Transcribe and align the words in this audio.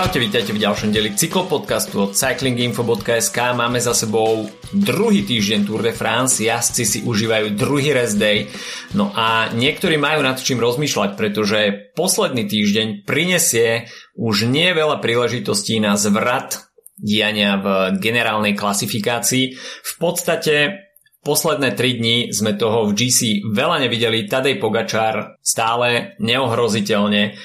Čaute, 0.00 0.16
vítajte 0.16 0.56
v 0.56 0.64
ďalšom 0.64 0.96
deli 0.96 1.12
cyklopodcastu 1.12 2.00
od 2.00 2.16
cyclinginfo.sk. 2.16 3.36
Máme 3.52 3.84
za 3.84 3.92
sebou 3.92 4.48
druhý 4.72 5.28
týždeň 5.28 5.68
Tour 5.68 5.84
de 5.84 5.92
France, 5.92 6.40
jazdci 6.40 6.88
si 6.88 6.98
užívajú 7.04 7.52
druhý 7.52 7.92
rest 7.92 8.16
day. 8.16 8.48
No 8.96 9.12
a 9.12 9.52
niektorí 9.52 10.00
majú 10.00 10.24
nad 10.24 10.40
čím 10.40 10.56
rozmýšľať, 10.56 11.20
pretože 11.20 11.92
posledný 11.92 12.48
týždeň 12.48 13.04
prinesie 13.04 13.92
už 14.16 14.48
nie 14.48 14.72
veľa 14.72 15.04
príležitostí 15.04 15.84
na 15.84 16.00
zvrat 16.00 16.72
diania 16.96 17.60
v 17.60 18.00
generálnej 18.00 18.56
klasifikácii. 18.56 19.52
V 19.60 19.92
podstate 20.00 20.80
Posledné 21.20 21.76
3 21.76 22.00
dní 22.00 22.16
sme 22.32 22.56
toho 22.56 22.88
v 22.88 22.96
GC 22.96 23.44
veľa 23.44 23.84
nevideli. 23.84 24.24
Tadej 24.24 24.56
Pogačár 24.56 25.36
stále 25.44 26.16
neohroziteľne 26.16 27.36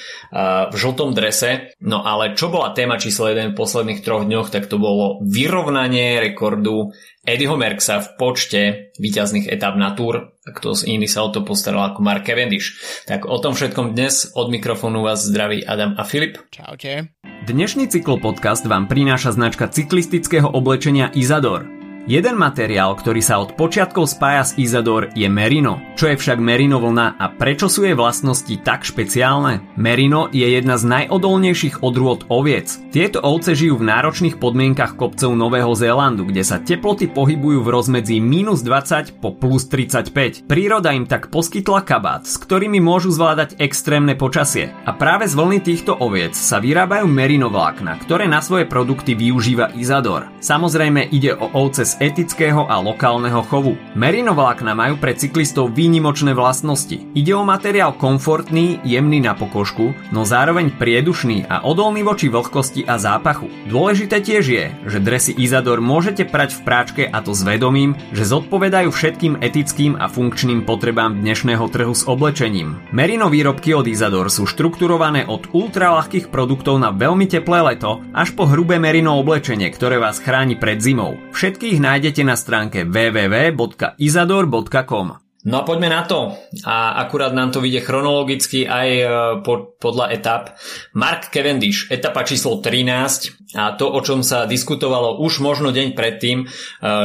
v 0.71 0.75
žltom 0.79 1.11
drese. 1.11 1.75
No 1.83 1.99
ale 1.99 2.39
čo 2.39 2.47
bola 2.47 2.71
téma 2.71 2.95
číslo 2.95 3.27
1 3.27 3.51
v 3.51 3.59
posledných 3.59 3.99
troch 3.99 4.23
dňoch, 4.23 4.47
tak 4.47 4.71
to 4.71 4.79
bolo 4.79 5.19
vyrovnanie 5.27 6.23
rekordu 6.23 6.95
Eddieho 7.27 7.59
Merksa 7.59 7.99
v 7.99 8.07
počte 8.15 8.61
výťazných 8.95 9.51
etap 9.51 9.75
na 9.75 9.91
Tour. 9.91 10.31
A 10.47 10.49
kto 10.55 10.71
z 10.71 10.95
iný 10.95 11.11
sa 11.11 11.27
o 11.27 11.29
to 11.35 11.43
postaral 11.43 11.91
ako 11.91 11.99
Mark 11.99 12.23
Cavendish. 12.23 12.79
Tak 13.11 13.27
o 13.27 13.35
tom 13.43 13.59
všetkom 13.59 13.91
dnes 13.91 14.31
od 14.39 14.55
mikrofónu 14.55 15.03
vás 15.03 15.27
zdraví 15.27 15.67
Adam 15.67 15.99
a 15.99 16.07
Filip. 16.07 16.39
Čaute. 16.47 17.11
Dnešný 17.43 17.91
cyklopodcast 17.91 18.71
vám 18.71 18.87
prináša 18.87 19.35
značka 19.35 19.67
cyklistického 19.67 20.47
oblečenia 20.47 21.11
Izador– 21.11 21.67
Jeden 22.05 22.37
materiál, 22.37 22.93
ktorý 22.93 23.17
sa 23.17 23.41
od 23.41 23.57
počiatkov 23.57 24.05
spája 24.05 24.45
s 24.45 24.53
Izador 24.61 25.09
je 25.17 25.25
Merino. 25.25 25.81
Čo 25.97 26.13
je 26.13 26.21
však 26.21 26.37
Merino 26.37 26.77
vlna 26.77 27.17
a 27.17 27.33
prečo 27.33 27.65
sú 27.65 27.81
jej 27.81 27.97
vlastnosti 27.97 28.61
tak 28.61 28.85
špeciálne? 28.85 29.73
Merino 29.73 30.29
je 30.29 30.45
jedna 30.45 30.77
z 30.77 30.85
najodolnejších 30.85 31.81
odrôd 31.81 32.29
oviec. 32.29 32.77
Tieto 32.93 33.25
ovce 33.25 33.57
žijú 33.57 33.81
v 33.81 33.89
náročných 33.89 34.37
podmienkach 34.37 34.93
kopcov 35.01 35.33
Nového 35.33 35.73
Zélandu, 35.73 36.29
kde 36.29 36.45
sa 36.45 36.61
teploty 36.61 37.09
pohybujú 37.09 37.65
v 37.65 37.73
rozmedzi 37.73 38.21
minus 38.21 38.61
20 38.61 39.17
po 39.17 39.33
plus 39.33 39.65
35. 39.65 40.45
Príroda 40.45 40.93
im 40.93 41.09
tak 41.09 41.33
poskytla 41.33 41.81
kabát, 41.81 42.29
s 42.29 42.37
ktorými 42.37 42.77
môžu 42.85 43.17
zvládať 43.17 43.57
extrémne 43.57 44.13
počasie. 44.13 44.69
A 44.85 44.93
práve 44.93 45.25
z 45.25 45.33
vlny 45.33 45.57
týchto 45.65 45.97
oviec 45.97 46.37
sa 46.37 46.61
vyrábajú 46.61 47.09
merino 47.09 47.49
vlákna, 47.49 47.97
ktoré 47.97 48.29
na 48.29 48.45
svoje 48.45 48.69
produkty 48.69 49.17
využíva 49.17 49.73
Izador. 49.73 50.29
Samozrejme 50.37 51.09
ide 51.09 51.33
o 51.33 51.49
ovce 51.49 51.94
s 51.95 52.03
etického 52.03 52.67
a 52.67 52.75
lokálneho 52.83 53.39
chovu. 53.47 53.79
Merino 53.95 54.35
vlákna 54.35 54.75
majú 54.75 54.99
pre 54.99 55.15
cyklistov 55.15 55.71
výnimočné 55.71 56.35
vlastnosti. 56.35 56.99
Ide 57.15 57.31
o 57.31 57.47
materiál 57.47 57.95
komfortný, 57.95 58.83
jemný 58.83 59.23
na 59.23 59.31
pokožku, 59.31 59.95
no 60.11 60.27
zároveň 60.27 60.75
priedušný 60.75 61.47
a 61.47 61.63
odolný 61.63 62.03
voči 62.03 62.27
vlhkosti 62.27 62.83
a 62.83 62.99
zápachu. 62.99 63.47
Dôležité 63.71 64.19
tiež 64.19 64.43
je, 64.43 64.65
že 64.83 64.99
dresy 64.99 65.31
Izador 65.39 65.79
môžete 65.79 66.27
prať 66.27 66.59
v 66.59 66.61
práčke 66.67 67.03
a 67.07 67.23
to 67.23 67.31
s 67.31 67.47
vedomím, 67.47 67.95
že 68.11 68.27
zodpovedajú 68.27 68.91
všetkým 68.91 69.39
etickým 69.39 69.95
a 69.95 70.11
funkčným 70.11 70.67
potrebám 70.67 71.23
dnešného 71.23 71.63
trhu 71.71 71.95
s 71.95 72.03
oblečením. 72.03 72.75
Merino 72.91 73.31
výrobky 73.31 73.71
od 73.71 73.87
Izador 73.87 74.27
sú 74.27 74.43
štrukturované 74.43 75.23
od 75.31 75.47
ultralahkých 75.55 76.27
produktov 76.27 76.75
na 76.75 76.91
veľmi 76.91 77.23
teplé 77.31 77.63
leto 77.63 78.03
až 78.11 78.35
po 78.35 78.43
hrubé 78.51 78.83
merino 78.83 79.15
oblečenie, 79.15 79.71
ktoré 79.71 79.95
vás 79.95 80.19
chráni 80.19 80.59
pred 80.59 80.83
zimou. 80.83 81.15
Všetkých 81.31 81.84
nájdete 81.85 82.25
na 82.25 82.33
stránke 82.33 82.89
www.izador.com. 82.89 85.24
No 85.45 85.61
a 85.61 85.63
poďme 85.63 85.93
na 85.93 86.01
to. 86.09 86.33
A 86.65 86.97
akurát 87.05 87.29
nám 87.29 87.53
to 87.53 87.61
vyjde 87.61 87.85
chronologicky 87.85 88.65
aj 88.65 88.89
e, 88.89 89.05
po, 89.45 89.77
podľa 89.77 90.17
etap. 90.17 90.57
Mark 90.97 91.29
Cavendish, 91.29 91.85
etapa 91.93 92.25
číslo 92.25 92.65
13 92.65 93.53
a 93.53 93.77
to, 93.77 93.93
o 93.93 94.01
čom 94.01 94.25
sa 94.25 94.49
diskutovalo 94.49 95.21
už 95.21 95.45
možno 95.45 95.69
deň 95.69 95.93
predtým, 95.93 96.37
e, 96.41 96.45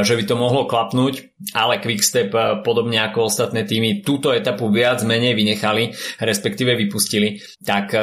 že 0.01 0.17
by 0.17 0.23
to 0.25 0.35
mohlo 0.41 0.65
klapnúť, 0.65 1.37
ale 1.53 1.77
Quickstep, 1.85 2.33
e, 2.33 2.65
podobne 2.65 2.97
ako 3.05 3.29
ostatné 3.29 3.61
týmy, 3.61 4.01
túto 4.01 4.33
etapu 4.33 4.73
viac 4.73 5.05
menej 5.05 5.37
vynechali, 5.37 5.93
respektíve 6.17 6.73
vypustili. 6.73 7.37
Tak 7.61 7.93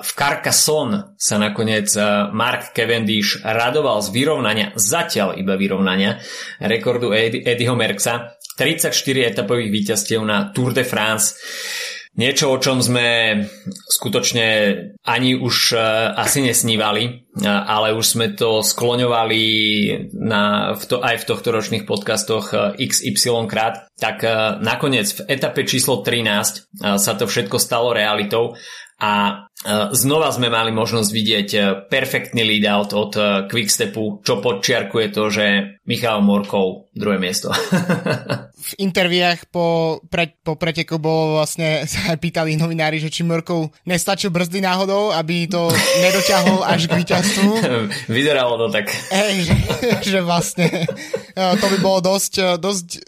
v 0.00 0.10
Carcassonne 0.16 1.12
sa 1.20 1.36
nakoniec 1.36 1.92
Mark 2.32 2.72
Cavendish 2.72 3.44
radoval 3.44 4.00
z 4.00 4.08
vyrovnania, 4.08 4.72
zatiaľ 4.72 5.36
iba 5.36 5.60
vyrovnania, 5.60 6.16
rekordu 6.64 7.12
Eddieho 7.12 7.76
Merksa 7.76 8.40
34 8.56 8.92
etapových 9.32 9.70
víťazstiev 9.72 10.20
na 10.24 10.52
Tour 10.52 10.72
de 10.76 10.84
France. 10.84 11.34
Niečo, 12.12 12.52
o 12.52 12.60
čom 12.60 12.84
sme 12.84 13.40
skutočne 13.88 14.46
ani 15.00 15.32
už 15.32 15.72
uh, 15.72 16.12
asi 16.12 16.44
nesnívali, 16.44 17.08
uh, 17.08 17.48
ale 17.48 17.96
už 17.96 18.04
sme 18.04 18.36
to 18.36 18.60
skloňovali 18.60 19.44
na, 20.20 20.76
v 20.76 20.84
to, 20.84 21.00
aj 21.00 21.24
v 21.24 21.28
tohto 21.32 21.48
ročných 21.48 21.88
podcastoch 21.88 22.52
uh, 22.52 22.76
XY 22.76 23.48
krát. 23.48 23.88
Tak 23.96 24.26
nakoniec 24.60 25.08
v 25.08 25.20
etape 25.30 25.62
číslo 25.62 26.02
13 26.02 26.98
sa 26.98 27.12
to 27.14 27.24
všetko 27.30 27.56
stalo 27.56 27.94
realitou 27.94 28.58
a 29.02 29.12
znova 29.90 30.30
sme 30.30 30.46
mali 30.46 30.70
možnosť 30.70 31.10
vidieť 31.10 31.48
perfektný 31.90 32.46
lead 32.46 32.66
out 32.70 32.94
od 32.94 33.12
Quickstepu, 33.50 34.22
čo 34.22 34.38
podčiarkuje 34.38 35.06
to, 35.10 35.26
že 35.26 35.46
Michal 35.90 36.22
Morkov 36.22 36.94
druhé 36.94 37.18
miesto. 37.18 37.50
v 38.62 38.72
interviách 38.78 39.50
po, 39.50 39.98
pre, 40.06 40.38
po 40.46 40.54
preteku 40.54 41.02
bolo 41.02 41.42
vlastne, 41.42 41.82
sa 41.90 42.14
pýtali 42.14 42.54
novinári, 42.54 43.02
že 43.02 43.10
či 43.10 43.26
Mrkov 43.26 43.74
nestačil 43.82 44.30
brzdy 44.30 44.62
náhodou, 44.62 45.10
aby 45.10 45.50
to 45.50 45.66
nedoťahol 45.98 46.62
až 46.62 46.86
k 46.86 46.92
víťazstvu. 47.02 47.50
Vyzeralo 48.16 48.54
to 48.62 48.66
tak. 48.70 48.86
Hej, 49.10 49.50
že, 49.50 49.54
že 50.16 50.18
vlastne 50.22 50.70
e, 50.70 51.42
to 51.58 51.66
by 51.66 51.78
bolo 51.82 51.98
dosť, 52.14 52.32
e, 52.38 52.48
dosť 52.62 52.86
e, 52.94 53.00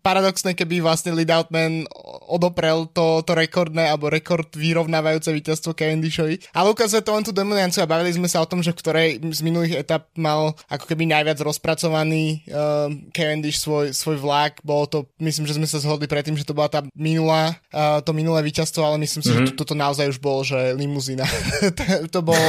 paradoxné, 0.00 0.54
keby 0.54 0.78
vlastne 0.78 1.12
Lead 1.12 1.34
Outman 1.34 1.90
odoprel 2.30 2.86
to, 2.94 3.20
to 3.26 3.34
rekordné 3.34 3.90
alebo 3.90 4.08
rekord 4.08 4.48
vyrovnávajúce 4.54 5.34
víťazstvo 5.34 5.74
Cavendishovi. 5.74 6.38
Ale 6.54 6.70
ukazuje 6.70 7.02
to 7.02 7.12
len 7.12 7.26
tú 7.26 7.34
dominanciu 7.34 7.82
a 7.84 7.90
bavili 7.90 8.14
sme 8.14 8.30
sa 8.30 8.40
o 8.40 8.48
tom, 8.48 8.62
že 8.62 8.72
v 8.72 8.80
ktorej 8.80 9.08
z 9.20 9.40
minulých 9.42 9.84
etap 9.84 10.08
mal 10.14 10.54
ako 10.70 10.84
keby 10.88 11.08
najviac 11.10 11.38
rozpracovaný 11.40 12.44
uh, 12.48 12.88
Cavendish 13.12 13.60
svoj, 13.60 13.92
svoj 13.92 14.20
vlak. 14.20 14.60
Bol 14.64 14.83
bolo 14.84 15.08
to, 15.08 15.08
myslím, 15.24 15.48
že 15.48 15.56
sme 15.56 15.64
sa 15.64 15.80
zhodli 15.80 16.04
predtým, 16.04 16.36
že 16.36 16.44
to 16.44 16.52
bola 16.52 16.68
tá 16.68 16.84
minulá, 16.92 17.56
uh, 17.72 18.04
to 18.04 18.12
minulé 18.12 18.44
víťazstvo, 18.44 18.84
ale 18.84 19.00
myslím 19.00 19.24
si, 19.24 19.32
mm-hmm. 19.32 19.48
že 19.48 19.48
mhm. 19.48 19.56
to, 19.56 19.64
toto 19.64 19.72
naozaj 19.72 20.12
už 20.12 20.20
bolo, 20.20 20.44
že 20.44 20.76
limuzína. 20.76 21.24
to, 22.14 22.20
bolo, 22.20 22.48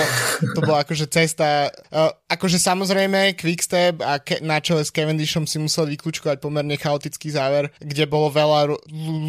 to 0.51 0.59
bolo 0.59 0.83
akože 0.83 1.07
cesta, 1.07 1.71
uh, 1.95 2.11
akože 2.27 2.59
samozrejme 2.59 3.39
Quickstep 3.39 4.03
a 4.03 4.19
ke, 4.19 4.43
na 4.43 4.59
čele 4.59 4.83
s 4.83 4.91
Cavendishom 4.91 5.47
si 5.47 5.55
musel 5.63 5.87
vyklúčkovať 5.95 6.43
pomerne 6.43 6.75
chaotický 6.75 7.31
záver, 7.31 7.71
kde 7.79 8.03
bolo 8.03 8.27
veľa 8.27 8.75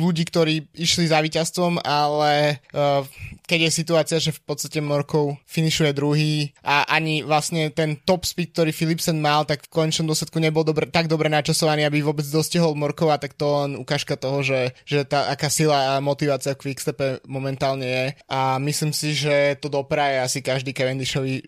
ľudí, 0.03 0.27
ktorí 0.27 0.67
išli 0.75 1.07
za 1.07 1.23
víťazstvom, 1.23 1.79
ale 1.87 2.59
uh, 2.75 3.07
keď 3.47 3.71
je 3.71 3.79
situácia, 3.79 4.19
že 4.19 4.35
v 4.35 4.43
podstate 4.43 4.83
Morkov 4.83 5.39
finišuje 5.47 5.95
druhý 5.95 6.51
a 6.67 6.83
ani 6.91 7.23
vlastne 7.23 7.71
ten 7.71 7.95
top 8.03 8.27
speed, 8.27 8.51
ktorý 8.51 8.75
Philipsen 8.75 9.23
mal, 9.23 9.47
tak 9.47 9.63
v 9.63 9.71
končnom 9.71 10.11
dôsledku 10.11 10.43
nebol 10.43 10.67
dobre, 10.67 10.91
tak 10.91 11.07
dobre 11.07 11.31
načasovaný, 11.31 11.87
aby 11.87 12.03
vôbec 12.03 12.27
dostihol 12.27 12.75
Morkova, 12.97 13.21
tak 13.21 13.37
to 13.37 13.45
len 13.61 13.77
ukážka 13.77 14.17
toho, 14.17 14.41
že, 14.41 14.73
že 14.89 15.05
tá 15.05 15.29
aká 15.29 15.53
sila 15.53 16.01
a 16.01 16.01
motivácia 16.01 16.57
v 16.57 16.65
Quickstepe 16.65 17.21
momentálne 17.29 17.85
je. 17.85 18.07
A 18.25 18.57
myslím 18.57 18.97
si, 18.97 19.13
že 19.13 19.61
to 19.61 19.69
dopraje 19.69 20.17
asi 20.25 20.41
každý 20.41 20.73
Cavendishovi 20.73 21.45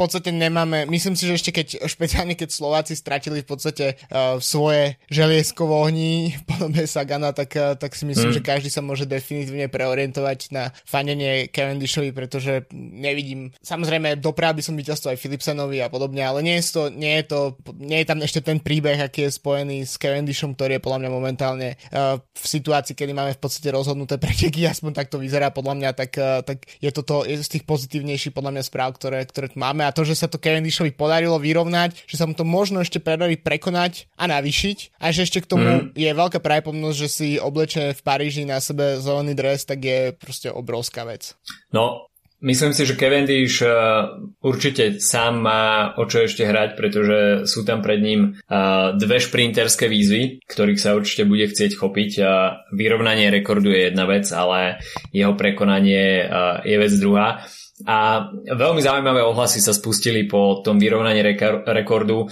podstate 0.00 0.32
nemáme, 0.32 0.88
myslím 0.88 1.12
si, 1.12 1.28
že 1.28 1.36
ešte 1.36 1.52
keď, 1.52 1.66
špeciálne 1.94 2.32
keď 2.32 2.48
Slováci 2.48 2.96
stratili 2.96 3.44
v 3.44 3.48
podstate 3.48 4.00
uh, 4.08 4.40
svoje 4.40 4.96
želiesko 5.12 5.68
v 5.68 5.72
ohni 5.76 6.12
v 6.40 6.42
podobe 6.48 6.88
Sagana, 6.88 7.36
tak, 7.36 7.52
uh, 7.60 7.76
tak 7.76 7.92
si 7.92 8.08
myslím, 8.08 8.32
mm. 8.32 8.36
že 8.40 8.46
každý 8.46 8.68
sa 8.72 8.80
môže 8.80 9.04
definitívne 9.04 9.68
preorientovať 9.68 10.38
na 10.56 10.72
fanenie 10.88 11.52
Cavendishovi, 11.52 12.16
pretože 12.16 12.64
nevidím, 12.72 13.52
samozrejme 13.60 14.16
dopravil 14.16 14.48
by 14.50 14.62
som 14.66 14.74
víťazstvo 14.74 15.14
aj 15.14 15.20
Philipsenovi 15.22 15.78
a 15.78 15.92
podobne, 15.92 16.26
ale 16.26 16.42
nie 16.42 16.58
je, 16.58 16.74
to, 16.74 16.82
nie, 16.90 17.22
je 17.22 17.24
to, 17.30 17.40
nie 17.78 18.02
je 18.02 18.08
tam 18.08 18.18
ešte 18.18 18.40
ten 18.42 18.58
príbeh, 18.58 18.98
aký 18.98 19.30
je 19.30 19.38
spojený 19.38 19.86
s 19.86 19.94
Cavendishom, 19.94 20.58
ktorý 20.58 20.78
je 20.78 20.82
podľa 20.82 20.98
mňa 21.06 21.10
momentálne 21.10 21.68
uh, 21.94 22.18
v 22.18 22.46
situácii, 22.46 22.98
kedy 22.98 23.12
máme 23.14 23.36
v 23.36 23.40
podstate 23.40 23.70
rozhodnuté 23.70 24.18
preteky, 24.18 24.66
aspoň 24.72 24.90
tak 24.96 25.06
to 25.12 25.22
vyzerá 25.22 25.54
podľa 25.54 25.74
mňa, 25.78 25.90
tak, 25.94 26.10
uh, 26.18 26.42
tak 26.42 26.66
je 26.82 26.90
toto 26.90 27.22
je 27.22 27.38
z 27.38 27.50
tých 27.58 27.64
pozitívnejších 27.68 28.34
podľa 28.34 28.58
mňa 28.58 28.62
správ, 28.66 28.98
ktoré, 28.98 29.22
ktoré 29.26 29.52
máme 29.54 29.86
a 29.86 29.89
to, 29.90 30.06
že 30.06 30.18
sa 30.18 30.26
to 30.26 30.40
Cavendishovi 30.40 30.94
podarilo 30.94 31.38
vyrovnať, 31.38 32.06
že 32.06 32.16
sa 32.18 32.26
mu 32.26 32.34
to 32.34 32.46
možno 32.46 32.82
ešte 32.82 32.98
predarí 33.02 33.38
prekonať 33.38 34.10
a 34.16 34.30
navýšiť 34.30 34.98
a 34.98 35.10
že 35.10 35.26
ešte 35.26 35.42
k 35.44 35.50
tomu 35.50 35.70
mm. 35.70 35.98
je 35.98 36.10
veľká 36.10 36.38
pravdepodobnosť, 36.42 36.98
že 36.98 37.08
si 37.08 37.28
obleče 37.36 37.94
v 37.96 38.00
Paríži 38.00 38.42
na 38.46 38.58
sebe 38.58 38.98
zelený 38.98 39.36
dres, 39.36 39.66
tak 39.66 39.82
je 39.82 40.00
proste 40.16 40.48
obrovská 40.50 41.06
vec. 41.06 41.34
No, 41.74 42.10
Myslím 42.40 42.72
si, 42.72 42.88
že 42.88 42.96
Cavendish 42.96 43.60
uh, 43.60 44.16
určite 44.40 44.96
sám 44.96 45.44
má 45.44 45.92
o 46.00 46.08
čo 46.08 46.24
ešte 46.24 46.48
hrať, 46.48 46.72
pretože 46.72 47.44
sú 47.44 47.68
tam 47.68 47.84
pred 47.84 48.00
ním 48.00 48.32
uh, 48.48 48.96
dve 48.96 49.20
šprinterské 49.20 49.92
výzvy, 49.92 50.40
ktorých 50.48 50.80
sa 50.80 50.96
určite 50.96 51.28
bude 51.28 51.44
chcieť 51.52 51.76
chopiť. 51.76 52.10
Uh, 52.16 52.56
vyrovnanie 52.72 53.28
rekordu 53.28 53.68
je 53.76 53.92
jedna 53.92 54.08
vec, 54.08 54.24
ale 54.32 54.80
jeho 55.12 55.36
prekonanie 55.36 56.32
je 56.64 56.76
vec 56.80 56.92
druhá. 56.96 57.44
A 57.88 58.28
veľmi 58.44 58.84
zaujímavé 58.84 59.24
ohlasy 59.24 59.64
sa 59.64 59.72
spustili 59.72 60.28
po 60.28 60.60
tom 60.60 60.76
vyrovnaní 60.76 61.24
rekordu, 61.64 62.28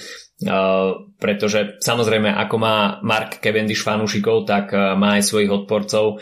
pretože 1.16 1.80
samozrejme 1.80 2.28
ako 2.36 2.56
má 2.60 3.00
Mark 3.00 3.40
Cavendish 3.40 3.80
fanúšikov, 3.80 4.44
tak 4.44 4.76
má 4.76 5.16
aj 5.16 5.24
svojich 5.24 5.48
odporcov. 5.48 6.20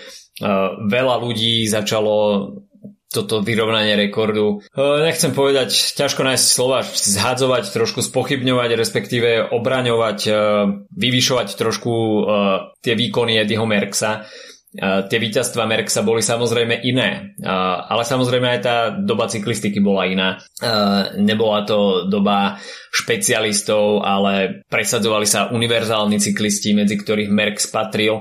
Veľa 0.87 1.17
ľudí 1.19 1.67
začalo 1.67 2.14
toto 3.06 3.40
vyrovnanie 3.40 3.96
rekordu. 3.96 4.61
Nechcem 4.76 5.32
povedať, 5.32 5.73
ťažko 5.96 6.20
nájsť 6.26 6.46
slova, 6.46 6.84
zhadzovať, 6.84 7.73
trošku 7.73 8.05
spochybňovať, 8.05 8.70
respektíve 8.76 9.50
obraňovať, 9.56 10.19
vyvyšovať 10.93 11.49
trošku 11.56 11.94
tie 12.84 12.94
výkony 12.94 13.40
Eddieho 13.40 13.64
Merksa 13.64 14.28
tie 14.81 15.19
víťazstva 15.19 15.64
Merksa 15.64 16.05
boli 16.05 16.20
samozrejme 16.20 16.84
iné, 16.84 17.32
ale 17.88 18.05
samozrejme 18.05 18.49
aj 18.56 18.61
tá 18.61 18.90
doba 18.93 19.25
cyklistiky 19.26 19.81
bola 19.81 20.05
iná. 20.05 20.37
Nebola 21.17 21.64
to 21.64 22.05
doba 22.12 22.61
špecialistov, 22.93 24.05
ale 24.05 24.61
presadzovali 24.69 25.26
sa 25.28 25.49
univerzálni 25.52 26.20
cyklisti, 26.20 26.75
medzi 26.76 26.96
ktorých 27.00 27.31
Merckx 27.32 27.67
patril, 27.73 28.20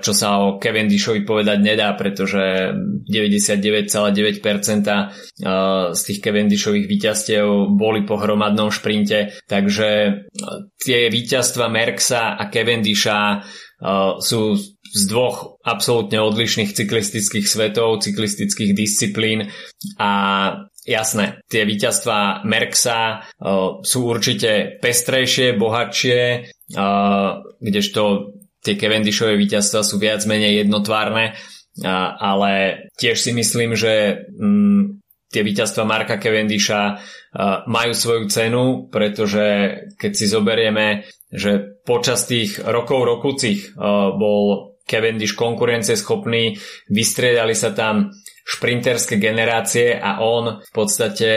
čo 0.00 0.12
sa 0.12 0.38
o 0.40 0.58
Cavendishovi 0.60 1.24
povedať 1.24 1.60
nedá, 1.60 1.92
pretože 1.96 2.72
99,9% 3.08 5.92
z 5.92 6.00
tých 6.00 6.20
Cavendishových 6.20 6.86
víťazstiev 6.88 7.68
boli 7.76 8.04
po 8.08 8.16
hromadnom 8.20 8.70
šprinte, 8.72 9.32
takže 9.48 10.12
tie 10.80 11.10
víťazstva 11.12 11.68
Merksa 11.68 12.36
a 12.40 12.48
Cavendisha 12.48 13.44
sú 14.20 14.56
z 14.90 15.02
dvoch 15.06 15.62
absolútne 15.62 16.18
odlišných 16.18 16.74
cyklistických 16.74 17.46
svetov, 17.46 18.02
cyklistických 18.02 18.74
disciplín. 18.74 19.48
A 20.02 20.10
jasné, 20.82 21.38
tie 21.46 21.62
víťazstva 21.62 22.42
Merksa 22.42 23.22
sú 23.86 23.98
určite 24.10 24.82
pestrejšie, 24.82 25.54
bohatšie, 25.54 26.50
kdežto 27.62 28.02
tie 28.60 28.74
Cavendishové 28.76 29.40
víťazstva 29.40 29.80
sú 29.86 29.96
viac 29.96 30.20
menej 30.28 30.66
jednotvárne, 30.66 31.38
ale 32.20 32.50
tiež 32.98 33.16
si 33.16 33.32
myslím, 33.32 33.72
že 33.72 34.26
um, 34.36 35.00
tie 35.30 35.40
víťazstva 35.40 35.88
Marka 35.88 36.18
Cavendisha 36.20 37.00
majú 37.70 37.92
svoju 37.94 38.26
cenu, 38.26 38.90
pretože 38.90 39.78
keď 39.96 40.12
si 40.12 40.26
zoberieme, 40.26 41.06
že 41.30 41.78
počas 41.86 42.26
tých 42.26 42.58
rokov 42.58 43.06
rokúcich 43.06 43.78
uh, 43.78 44.10
bol 44.18 44.69
Cavendish 44.90 45.38
konkurencieschopný, 45.38 46.58
vystriedali 46.90 47.54
sa 47.54 47.70
tam 47.70 48.10
šprinterské 48.42 49.22
generácie 49.22 49.94
a 49.94 50.18
on 50.26 50.58
v 50.58 50.70
podstate 50.74 51.30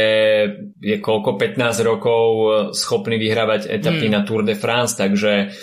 je 0.82 0.98
koľko 0.98 1.38
15 1.38 1.62
rokov 1.86 2.26
schopný 2.74 3.22
vyhrávať 3.22 3.70
etapy 3.70 4.10
hmm. 4.10 4.16
na 4.18 4.22
Tour 4.26 4.42
de 4.42 4.58
France, 4.58 4.98
takže 4.98 5.54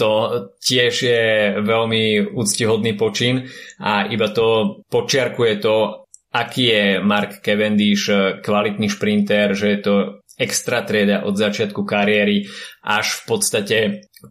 to 0.00 0.10
tiež 0.56 0.94
je 0.96 1.24
veľmi 1.60 2.32
úctihodný 2.32 2.96
počin 2.96 3.44
a 3.76 4.08
iba 4.08 4.32
to 4.32 4.80
počiarkuje 4.88 5.60
to, 5.60 6.08
aký 6.32 6.64
je 6.72 6.84
Mark 7.04 7.44
Cavendish 7.44 8.08
kvalitný 8.40 8.88
šprinter, 8.88 9.52
že 9.52 9.66
je 9.68 9.80
to 9.84 9.94
extra 10.40 10.82
trieda 10.82 11.22
od 11.28 11.36
začiatku 11.36 11.84
kariéry 11.84 12.48
až 12.82 13.20
v 13.20 13.22
podstate 13.28 13.78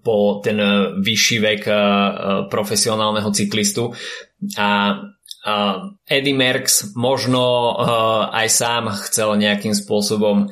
po 0.01 0.41
ten 0.41 0.57
e, 0.57 0.97
vyšší 0.97 1.37
vek 1.43 1.63
e, 1.67 1.71
e, 1.71 1.79
profesionálneho 2.49 3.29
cyklistu. 3.29 3.93
A 4.57 4.99
Eddie 6.07 6.39
Merckx 6.39 6.95
možno 6.95 7.75
aj 8.31 8.47
sám 8.47 8.95
chcel 9.07 9.35
nejakým 9.35 9.75
spôsobom 9.75 10.47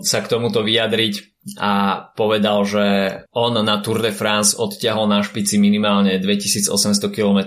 sa 0.00 0.18
k 0.24 0.30
tomuto 0.32 0.64
vyjadriť 0.64 1.34
a 1.60 2.00
povedal, 2.16 2.64
že 2.64 2.84
on 3.36 3.52
na 3.60 3.76
Tour 3.84 4.00
de 4.00 4.08
France 4.08 4.56
odťahol 4.56 5.04
na 5.04 5.20
špici 5.20 5.60
minimálne 5.60 6.16
2800 6.16 6.72
km, 7.12 7.40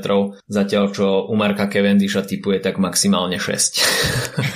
zatiaľ 0.46 0.94
čo 0.94 1.26
u 1.26 1.34
Marka 1.34 1.66
Cavendisha 1.66 2.22
typuje 2.22 2.62
tak 2.62 2.78
maximálne 2.78 3.42
6. 3.42 3.82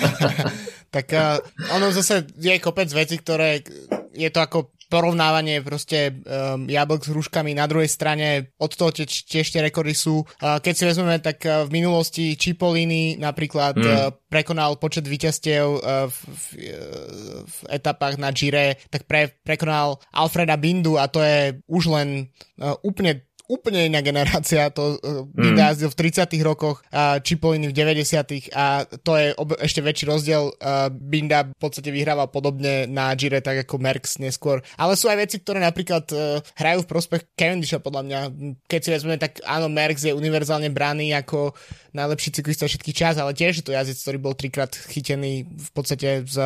tak 0.96 1.08
uh, 1.18 1.42
ono 1.74 1.90
zase 1.90 2.30
je 2.38 2.62
kopec 2.62 2.94
veci, 2.94 3.18
ktoré 3.18 3.66
je 4.14 4.30
to 4.30 4.40
ako 4.46 4.70
porovnávanie 4.92 5.64
proste 5.64 6.12
um, 6.12 6.68
jablk 6.68 7.08
s 7.08 7.12
hruškami 7.16 7.56
na 7.56 7.64
druhej 7.72 7.88
strane, 7.88 8.52
od 8.60 8.76
toho 8.76 8.92
tiež, 8.92 9.24
tiež 9.24 9.48
tie 9.48 9.64
rekordy 9.64 9.96
sú. 9.96 10.28
Uh, 10.44 10.60
keď 10.60 10.74
si 10.76 10.84
vezmeme, 10.84 11.16
tak 11.24 11.48
uh, 11.48 11.64
v 11.64 11.80
minulosti 11.80 12.36
Cipollini 12.36 13.16
napríklad 13.16 13.80
mm. 13.80 13.88
uh, 13.88 14.12
prekonal 14.28 14.76
počet 14.76 15.08
víťazstiev 15.08 15.64
uh, 15.64 16.12
v, 16.12 16.18
v, 16.28 16.44
v 17.48 17.58
etapách 17.72 18.20
na 18.20 18.36
Gire, 18.36 18.76
tak 18.92 19.08
pre, 19.08 19.32
prekonal 19.48 20.04
Alfreda 20.12 20.60
Bindu 20.60 21.00
a 21.00 21.08
to 21.08 21.24
je 21.24 21.64
už 21.72 21.88
len 21.88 22.28
uh, 22.60 22.76
úplne 22.84 23.31
úplne 23.52 23.92
iná 23.92 24.00
generácia, 24.00 24.72
to 24.72 24.96
uh, 25.04 25.28
mm. 25.28 25.60
v 25.92 25.96
30 26.00 26.32
rokoch, 26.40 26.80
uh, 26.96 27.20
Cipollini 27.20 27.68
v 27.68 27.76
90 27.76 28.56
a 28.56 28.88
to 28.88 29.20
je 29.20 29.36
ob- 29.36 29.60
ešte 29.60 29.84
väčší 29.84 30.08
rozdiel. 30.08 30.56
Uh, 30.56 30.88
Binda 30.88 31.44
v 31.44 31.60
podstate 31.60 31.92
vyhrával 31.92 32.32
podobne 32.32 32.88
na 32.88 33.12
Gire, 33.20 33.44
tak 33.44 33.68
ako 33.68 33.76
Merckx 33.84 34.24
neskôr. 34.24 34.64
Ale 34.80 34.96
sú 34.96 35.12
aj 35.12 35.28
veci, 35.28 35.44
ktoré 35.44 35.60
napríklad 35.60 36.08
uh, 36.16 36.40
hrajú 36.56 36.88
v 36.88 36.92
prospech 36.96 37.22
Cavendisha, 37.36 37.84
podľa 37.84 38.02
mňa. 38.08 38.20
Keď 38.72 38.80
si 38.80 38.90
vezmeme, 38.96 39.20
tak 39.20 39.44
áno, 39.44 39.68
Merckx 39.68 40.08
je 40.08 40.16
univerzálne 40.16 40.72
braný 40.72 41.12
ako 41.12 41.52
najlepší 41.92 42.40
cyklista 42.40 42.72
všetkých 42.72 42.96
čas, 42.96 43.20
ale 43.20 43.36
tiež 43.36 43.60
je 43.60 43.66
to 43.68 43.76
jazdec, 43.76 44.00
ktorý 44.00 44.18
bol 44.24 44.32
trikrát 44.32 44.72
chytený 44.72 45.44
v 45.44 45.70
podstate 45.76 46.24
s, 46.24 46.40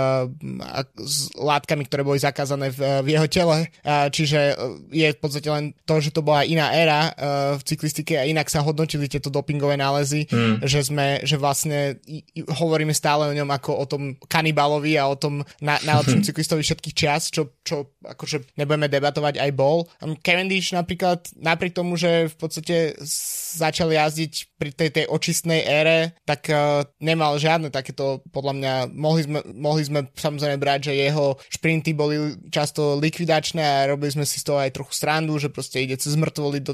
s 0.98 1.16
látkami, 1.38 1.86
ktoré 1.86 2.02
boli 2.02 2.18
zakázané 2.18 2.74
v, 2.74 3.06
v 3.06 3.07
jeho 3.13 3.28
tele. 3.30 3.69
Čiže 3.86 4.57
je 4.90 5.07
v 5.13 5.19
podstate 5.22 5.46
len 5.46 5.78
to, 5.86 6.02
že 6.02 6.10
to 6.10 6.25
bola 6.25 6.42
iná 6.42 6.74
éra 6.74 6.94
uh, 7.12 7.56
v 7.59 7.62
cyklistike 7.63 8.15
a 8.18 8.27
inak 8.27 8.47
sa 8.47 8.63
hodnotili 8.63 9.06
tieto 9.12 9.30
dopingové 9.30 9.75
nálezy, 9.75 10.27
mm. 10.27 10.65
že 10.65 10.86
sme, 10.86 11.21
že 11.21 11.36
vlastne 11.39 12.00
hovoríme 12.47 12.94
stále 12.95 13.30
o 13.31 13.38
ňom 13.38 13.50
ako 13.51 13.71
o 13.75 13.86
tom 13.86 14.03
kanibalovi 14.25 14.95
a 14.95 15.09
o 15.09 15.15
tom 15.19 15.44
na, 15.59 15.75
najlepšom 15.83 16.24
cyklistovi 16.27 16.63
všetkých 16.63 16.95
čas, 16.95 17.30
čo, 17.30 17.56
čo 17.62 17.95
akože 18.01 18.57
nebudeme 18.59 18.88
debatovať 18.88 19.42
aj 19.42 19.52
bol. 19.54 19.87
Um, 19.99 20.16
Cavendish 20.19 20.71
napríklad, 20.71 21.25
napriek 21.35 21.75
tomu, 21.75 21.99
že 21.99 22.31
v 22.31 22.35
podstate 22.35 22.75
začal 23.56 23.92
jazdiť 23.92 24.33
pri 24.56 24.69
tej, 24.71 24.90
tej 25.02 25.06
očistnej 25.11 25.64
ére, 25.64 26.16
tak 26.23 26.47
uh, 26.52 26.83
nemal 26.99 27.35
žiadne 27.40 27.71
takéto, 27.71 28.23
podľa 28.31 28.54
mňa, 28.56 28.73
mohli 28.95 29.21
sme, 29.25 29.40
mohli 29.56 29.83
sme 29.83 29.99
samozrejme 30.14 30.57
brať, 30.59 30.92
že 30.92 30.94
jeho 30.99 31.40
šprinty 31.52 31.92
boli 31.92 32.35
často 32.49 32.99
likvidačné 32.99 33.64
a 33.64 33.90
robili 33.92 34.11
sme 34.11 34.25
si 34.28 34.40
z 34.40 34.45
toho 34.47 34.59
aj 34.61 34.75
trochu 34.75 34.94
strandu, 34.95 35.37
že 35.40 35.52
proste 35.52 35.81
ide 35.81 35.95
cez 35.99 36.16
mŕtvoly 36.16 36.59
do 36.61 36.73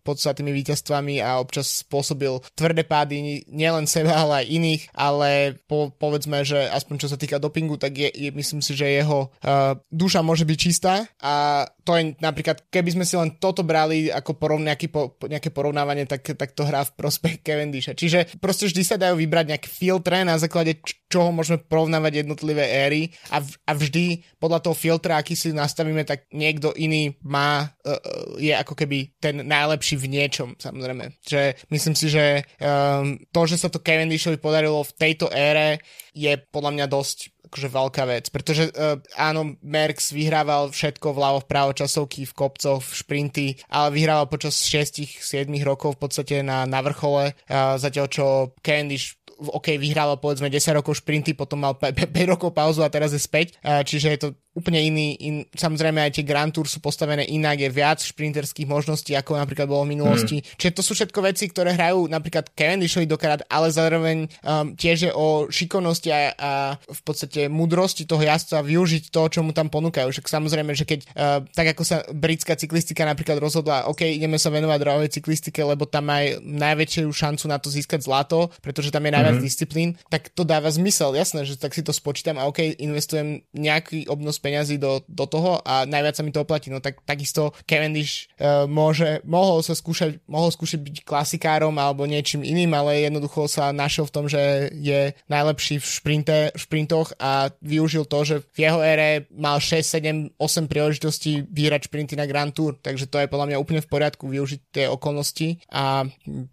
podstatnými 0.01 0.51
víťazstvami 0.51 1.21
a 1.21 1.37
občas 1.41 1.85
spôsobil 1.85 2.41
tvrdé 2.53 2.83
pády 2.85 3.45
nielen 3.49 3.85
seba, 3.85 4.25
ale 4.25 4.45
aj 4.45 4.51
iných, 4.51 4.83
ale 4.93 5.29
po, 5.65 5.93
povedzme, 5.93 6.41
že 6.45 6.69
aspoň 6.69 6.95
čo 7.05 7.11
sa 7.11 7.17
týka 7.17 7.37
dopingu, 7.41 7.77
tak 7.77 7.97
je, 7.97 8.09
je 8.09 8.29
myslím 8.33 8.61
si, 8.61 8.73
že 8.73 8.89
jeho 8.89 9.29
uh, 9.29 9.77
duša 9.89 10.25
môže 10.25 10.45
byť 10.45 10.57
čistá 10.57 11.05
a 11.21 11.65
to 11.81 11.97
je 11.97 12.13
napríklad, 12.21 12.69
keby 12.69 12.93
sme 12.93 13.05
si 13.05 13.17
len 13.17 13.41
toto 13.41 13.65
brali 13.65 14.13
ako 14.13 14.37
porov, 14.37 14.61
nejaký, 14.61 14.87
po, 14.93 15.17
nejaké 15.25 15.49
porovnávanie, 15.49 16.05
tak, 16.05 16.37
tak 16.37 16.53
to 16.53 16.61
hrá 16.61 16.85
v 16.85 16.93
prospech 16.93 17.41
Cavendisha. 17.41 17.97
Čiže 17.97 18.37
proste 18.37 18.69
vždy 18.69 18.83
sa 18.85 19.01
dajú 19.01 19.17
vybrať 19.17 19.45
nejaké 19.49 19.69
filtre, 19.69 20.21
na 20.21 20.37
základe 20.37 20.77
čoho 21.09 21.33
môžeme 21.33 21.57
porovnávať 21.57 22.23
jednotlivé 22.23 22.69
éry 22.69 23.09
a, 23.33 23.41
v, 23.41 23.49
a 23.65 23.71
vždy 23.73 24.05
podľa 24.37 24.61
toho 24.61 24.75
filtra, 24.77 25.17
aký 25.17 25.33
si 25.33 25.49
nastavíme, 25.51 26.05
tak 26.05 26.29
niekto 26.29 26.71
iný 26.77 27.17
má, 27.25 27.65
uh, 27.65 28.37
je 28.37 28.53
ako 28.53 28.77
keby 28.77 29.17
ten 29.17 29.41
najlepší 29.41 29.90
najlepší 29.91 29.95
v 29.99 30.11
niečom, 30.11 30.49
samozrejme. 30.55 31.05
Že 31.23 31.41
myslím 31.69 31.95
si, 31.95 32.07
že 32.07 32.47
um, 32.59 33.19
to, 33.31 33.41
že 33.47 33.59
sa 33.59 33.67
to 33.67 33.83
Cavendishovi 33.83 34.39
podarilo 34.39 34.83
v 34.83 34.95
tejto 34.95 35.27
ére, 35.31 35.83
je 36.11 36.35
podľa 36.51 36.71
mňa 36.75 36.85
dosť 36.91 37.17
akože 37.51 37.67
veľká 37.67 38.03
vec, 38.07 38.25
pretože 38.31 38.71
uh, 38.71 38.99
áno, 39.19 39.59
Merckx 39.59 40.15
vyhrával 40.15 40.71
všetko 40.71 41.11
vľavo 41.11 41.43
vpravo 41.43 41.75
časovky 41.75 42.23
v 42.23 42.33
kopcoch, 42.35 42.79
v 42.79 42.93
šprinty, 42.95 43.47
ale 43.67 43.95
vyhrával 43.95 44.31
počas 44.31 44.55
6-7 44.63 45.51
rokov 45.63 45.99
v 45.99 46.07
podstate 46.07 46.35
na, 46.43 46.63
na 46.63 46.79
vrchole, 46.79 47.35
uh, 47.35 47.75
zatiaľ 47.75 48.07
čo 48.07 48.25
Cavendish 48.63 49.19
OK, 49.41 49.73
vyhrával 49.81 50.21
povedzme 50.21 50.53
10 50.53 50.77
rokov 50.77 51.01
šprinty, 51.01 51.33
potom 51.33 51.65
mal 51.65 51.73
5 51.73 51.97
rokov 52.29 52.53
pauzu 52.53 52.85
a 52.85 52.93
teraz 52.93 53.09
je 53.09 53.17
späť, 53.17 53.57
čiže 53.65 54.07
je 54.13 54.19
to 54.21 54.29
úplne 54.51 54.83
iný, 54.83 55.15
in, 55.23 55.35
samozrejme 55.55 56.03
aj 56.03 56.19
tie 56.19 56.27
Grand 56.27 56.51
Tour 56.51 56.67
sú 56.67 56.83
postavené 56.83 57.23
inak, 57.23 57.63
je 57.63 57.71
viac 57.71 58.03
šprinterských 58.03 58.67
možností, 58.67 59.15
ako 59.15 59.39
napríklad 59.39 59.71
bolo 59.71 59.87
v 59.87 59.95
minulosti. 59.95 60.43
Mm. 60.43 60.45
Čiže 60.59 60.75
to 60.75 60.81
sú 60.83 60.91
všetko 60.91 61.19
veci, 61.23 61.47
ktoré 61.47 61.71
hrajú 61.71 62.11
napríklad 62.11 62.51
Cavendishovi 62.51 63.07
dokrát, 63.07 63.47
ale 63.47 63.71
zároveň 63.71 64.27
um, 64.43 64.75
tiež 64.75 65.07
je 65.07 65.11
o 65.15 65.47
šikovnosti 65.47 66.11
a, 66.11 66.19
a 66.35 66.51
v 66.75 67.01
podstate 67.07 67.47
mudrosti 67.47 68.03
toho 68.03 68.19
jazdca 68.19 68.59
využiť 68.59 69.07
to, 69.07 69.21
čo 69.31 69.39
mu 69.39 69.55
tam 69.55 69.71
ponúkajú. 69.71 70.11
Však 70.11 70.27
samozrejme, 70.27 70.75
že 70.75 70.83
keď 70.83 70.99
uh, 71.15 71.39
tak 71.55 71.71
ako 71.71 71.83
sa 71.87 72.03
britská 72.11 72.59
cyklistika 72.59 73.07
napríklad 73.07 73.39
rozhodla, 73.39 73.87
OK, 73.87 74.03
ideme 74.03 74.35
sa 74.35 74.51
venovať 74.51 74.79
drogovej 74.83 75.15
cyklistike, 75.15 75.63
lebo 75.63 75.87
tam 75.87 76.11
aj 76.11 76.43
najväčšiu 76.43 77.07
šancu 77.07 77.47
na 77.47 77.55
to 77.55 77.71
získať 77.71 78.03
zlato, 78.03 78.51
pretože 78.59 78.91
tam 78.91 79.07
je 79.07 79.15
najviac 79.15 79.39
mm-hmm. 79.39 79.47
disciplín, 79.47 79.89
tak 80.11 80.27
to 80.35 80.43
dáva 80.43 80.67
zmysel. 80.67 81.15
Jasné, 81.15 81.47
že 81.47 81.55
tak 81.55 81.71
si 81.71 81.87
to 81.87 81.95
spočítam 81.95 82.35
a 82.35 82.51
OK, 82.51 82.75
investujem 82.83 83.47
nejaký 83.55 84.11
obnos 84.11 84.40
peňazí 84.41 84.81
do, 84.81 85.05
do 85.05 85.25
toho 85.29 85.61
a 85.61 85.85
najviac 85.85 86.17
sa 86.17 86.25
mi 86.25 86.33
to 86.33 86.41
oplatí. 86.43 86.73
No 86.73 86.81
tak 86.81 87.05
takisto 87.05 87.53
Cavendish 87.69 88.27
uh, 88.41 88.65
môže, 88.65 89.21
mohol 89.23 89.61
sa 89.61 89.77
skúšať, 89.77 90.19
mohol 90.25 90.49
skúšať 90.49 90.81
byť 90.81 90.95
klasikárom 91.05 91.73
alebo 91.77 92.09
niečím 92.09 92.41
iným, 92.41 92.73
ale 92.73 93.05
jednoducho 93.05 93.45
sa 93.45 93.69
našiel 93.69 94.09
v 94.09 94.15
tom, 94.15 94.25
že 94.25 94.73
je 94.73 95.13
najlepší 95.29 95.77
v, 95.77 95.85
šprinte, 95.85 96.37
v 96.51 96.59
šprintoch 96.59 97.13
a 97.21 97.53
využil 97.61 98.09
to, 98.09 98.19
že 98.25 98.35
v 98.51 98.57
jeho 98.67 98.79
ére 98.81 99.29
mal 99.29 99.61
6, 99.61 99.85
7, 99.85 100.41
8 100.41 100.65
príležitostí 100.65 101.45
vyhrať 101.47 101.87
šprinty 101.87 102.17
na 102.17 102.25
Grand 102.25 102.51
Tour, 102.51 102.75
takže 102.81 103.07
to 103.07 103.21
je 103.21 103.31
podľa 103.31 103.53
mňa 103.53 103.61
úplne 103.61 103.85
v 103.85 103.91
poriadku 103.91 104.25
využiť 104.27 104.59
tie 104.73 104.85
okolnosti 104.89 105.61
a 105.69 106.07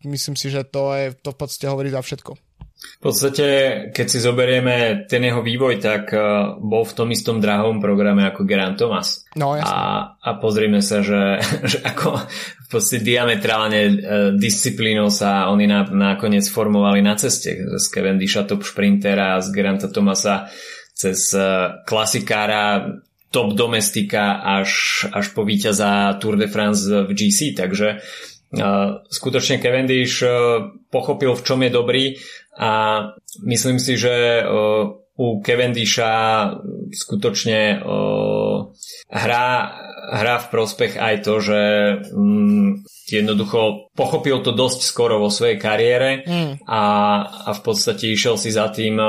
myslím 0.05 0.37
si, 0.37 0.53
že 0.53 0.67
to 0.69 0.93
je 0.93 1.17
to 1.17 1.33
v 1.33 1.39
podstate 1.39 1.67
hovorí 1.71 1.89
za 1.89 2.03
všetko. 2.05 2.48
V 2.79 3.11
podstate, 3.11 3.47
keď 3.91 4.07
si 4.07 4.19
zoberieme 4.23 5.07
ten 5.11 5.23
jeho 5.23 5.43
vývoj, 5.43 5.83
tak 5.83 6.15
uh, 6.15 6.55
bol 6.59 6.87
v 6.87 6.95
tom 6.95 7.11
istom 7.11 7.43
drahovom 7.43 7.83
programe 7.83 8.27
ako 8.27 8.47
Grant 8.47 8.79
Thomas. 8.79 9.27
No, 9.35 9.59
jasne. 9.59 9.71
A, 9.71 9.83
a 10.19 10.31
pozrieme 10.39 10.79
sa, 10.79 11.03
že, 11.03 11.43
že 11.71 11.79
ako 11.83 12.23
v 12.67 12.69
podstate 12.71 13.03
diametrálne 13.03 13.81
uh, 13.83 13.95
disciplínou 14.35 15.11
sa 15.11 15.51
oni 15.51 15.67
na, 15.67 15.87
nakoniec 15.91 16.47
formovali 16.47 17.03
na 17.03 17.19
ceste. 17.19 17.55
Z 17.55 17.87
Cavendisha 17.91 18.47
top 18.47 18.63
šprintera, 18.63 19.43
z 19.43 19.51
Granta 19.51 19.91
Thomasa 19.91 20.51
cez 20.95 21.35
uh, 21.35 21.83
klasikára 21.83 22.99
top 23.31 23.59
domestika 23.59 24.39
až, 24.39 25.05
až 25.15 25.35
po 25.35 25.43
víťaza 25.43 26.19
Tour 26.19 26.39
de 26.39 26.47
France 26.47 26.87
v 26.87 27.11
GC, 27.11 27.59
takže 27.59 27.99
Uh, 27.99 28.38
skutočne 29.13 29.61
Cavendish 29.61 30.25
uh, 30.25 30.73
pochopil, 30.89 31.37
v 31.37 31.45
čom 31.45 31.61
je 31.63 31.71
dobrý 31.71 32.05
a 32.57 32.71
myslím 33.45 33.77
si, 33.77 34.01
že 34.01 34.43
uh, 34.43 34.98
u 35.19 35.43
Cavendisha 35.43 36.15
skutočne 36.95 37.83
hrá, 39.11 39.47
hrá 40.15 40.35
v 40.39 40.47
prospech 40.47 40.95
aj 40.95 41.15
to, 41.27 41.35
že 41.43 41.61
um, 42.15 42.87
jednoducho 43.11 43.91
pochopil 43.99 44.47
to 44.47 44.55
dosť 44.55 44.81
skoro 44.87 45.19
vo 45.19 45.27
svojej 45.27 45.59
kariére 45.59 46.23
mm. 46.23 46.53
a, 46.71 46.83
a 47.27 47.51
v 47.51 47.61
podstate 47.67 48.15
išiel 48.15 48.39
si 48.39 48.55
za 48.55 48.71
tým 48.71 49.01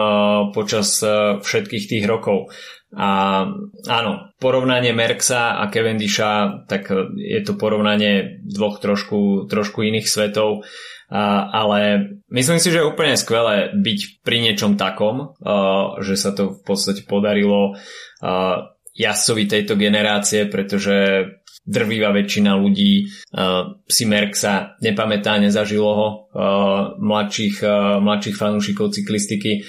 počas 0.49 0.97
všetkých 1.45 1.85
tých 1.85 2.05
rokov. 2.09 2.49
A 2.89 3.45
áno, 3.85 4.33
porovnanie 4.41 4.97
Merksa 4.97 5.61
a 5.61 5.69
Cavendisha, 5.69 6.65
tak 6.65 6.89
je 7.21 7.39
to 7.45 7.53
porovnanie 7.53 8.41
dvoch 8.41 8.81
trošku, 8.81 9.45
trošku 9.45 9.85
iných 9.85 10.09
svetov, 10.09 10.65
ale 11.09 12.09
myslím 12.29 12.61
si, 12.61 12.69
že 12.69 12.85
je 12.85 12.89
úplne 12.89 13.17
skvelé 13.17 13.73
byť 13.73 14.21
pri 14.21 14.37
niečom 14.45 14.77
takom, 14.77 15.33
že 16.05 16.15
sa 16.15 16.31
to 16.37 16.57
v 16.57 16.61
podstate 16.61 17.01
podarilo 17.09 17.73
a, 18.21 18.69
jazdcovi 18.99 19.47
tejto 19.47 19.79
generácie, 19.79 20.45
pretože 20.51 21.25
drvivá 21.63 22.11
väčšina 22.11 22.57
ľudí 22.57 23.07
si 23.87 24.03
Merksa 24.09 24.75
nepamätá, 24.81 25.37
nezažilo 25.37 25.91
ho, 25.93 26.09
mladších, 26.97 27.63
mladších 28.01 28.35
fanúšikov 28.35 28.91
cyklistiky. 28.91 29.63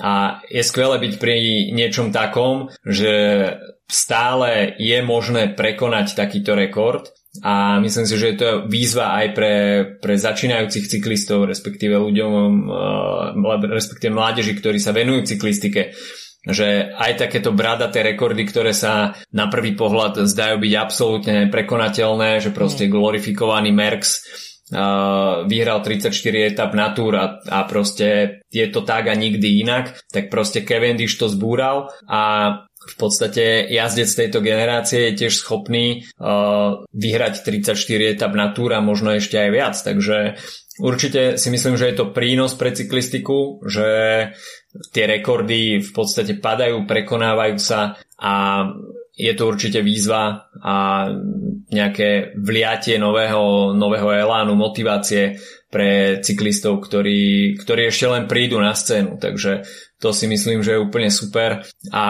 A 0.00 0.40
je 0.48 0.64
skvelé 0.64 0.96
byť 0.98 1.12
pri 1.20 1.68
niečom 1.76 2.16
takom, 2.16 2.72
že 2.80 3.12
stále 3.92 4.72
je 4.80 5.04
možné 5.04 5.52
prekonať 5.52 6.16
takýto 6.16 6.56
rekord 6.56 7.12
a 7.44 7.80
myslím 7.80 8.04
si, 8.04 8.20
že 8.20 8.28
je 8.32 8.36
to 8.36 8.50
výzva 8.68 9.16
aj 9.20 9.26
pre, 9.32 9.54
pre 10.00 10.20
začínajúcich 10.20 10.84
cyklistov, 10.88 11.48
respektíve 11.48 11.96
ľuďom, 11.96 12.32
eh, 12.68 13.68
respektíve 13.72 14.12
mládeži, 14.12 14.56
ktorí 14.56 14.80
sa 14.80 14.92
venujú 14.96 15.36
cyklistike, 15.36 15.96
že 16.42 16.92
aj 16.92 17.28
takéto 17.28 17.54
bradaté 17.54 18.02
rekordy, 18.02 18.44
ktoré 18.44 18.74
sa 18.74 19.14
na 19.30 19.46
prvý 19.46 19.78
pohľad 19.78 20.26
zdajú 20.26 20.58
byť 20.58 20.72
absolútne 20.74 21.36
prekonateľné, 21.48 22.42
že 22.42 22.50
proste 22.50 22.90
mm. 22.90 22.92
glorifikovaný 22.98 23.70
Merx 23.70 24.18
uh, 24.74 25.46
vyhral 25.46 25.86
34 25.86 26.10
etap 26.50 26.74
na 26.74 26.90
túr 26.90 27.14
a, 27.14 27.38
a 27.46 27.62
proste 27.70 28.42
je 28.50 28.66
to 28.74 28.82
tak 28.82 29.06
a 29.06 29.14
nikdy 29.14 29.62
inak, 29.62 30.02
tak 30.10 30.34
proste 30.34 30.66
Cavendish 30.66 31.14
to 31.14 31.30
zbúral 31.30 31.94
a 32.10 32.66
v 32.88 32.96
podstate 32.98 33.68
jazdec 33.70 34.10
tejto 34.10 34.42
generácie 34.42 35.10
je 35.10 35.26
tiež 35.26 35.34
schopný 35.38 36.06
uh, 36.18 36.82
vyhrať 36.90 37.46
34 37.46 38.14
etap 38.16 38.32
na 38.34 38.50
túr 38.50 38.74
možno 38.80 39.12
ešte 39.14 39.36
aj 39.38 39.50
viac, 39.52 39.76
takže 39.76 40.40
určite 40.80 41.36
si 41.36 41.48
myslím, 41.52 41.76
že 41.76 41.92
je 41.92 41.96
to 41.98 42.14
prínos 42.14 42.56
pre 42.56 42.72
cyklistiku, 42.72 43.60
že 43.68 43.88
tie 44.94 45.04
rekordy 45.04 45.84
v 45.84 45.90
podstate 45.92 46.40
padajú, 46.40 46.88
prekonávajú 46.88 47.56
sa 47.60 48.00
a 48.16 48.64
je 49.12 49.32
to 49.36 49.44
určite 49.44 49.84
výzva 49.84 50.48
a 50.64 51.08
nejaké 51.68 52.32
vliatie 52.40 52.96
nového, 52.96 53.76
nového 53.76 54.08
elánu, 54.08 54.56
motivácie 54.56 55.36
pre 55.68 56.20
cyklistov, 56.20 56.80
ktorí, 56.84 57.56
ktorí 57.60 57.88
ešte 57.88 58.06
len 58.08 58.24
prídu 58.24 58.56
na 58.60 58.72
scénu. 58.72 59.20
Takže 59.20 59.68
to 60.02 60.10
si 60.10 60.26
myslím, 60.26 60.66
že 60.66 60.74
je 60.74 60.82
úplne 60.82 61.06
super 61.14 61.62
a 61.94 62.04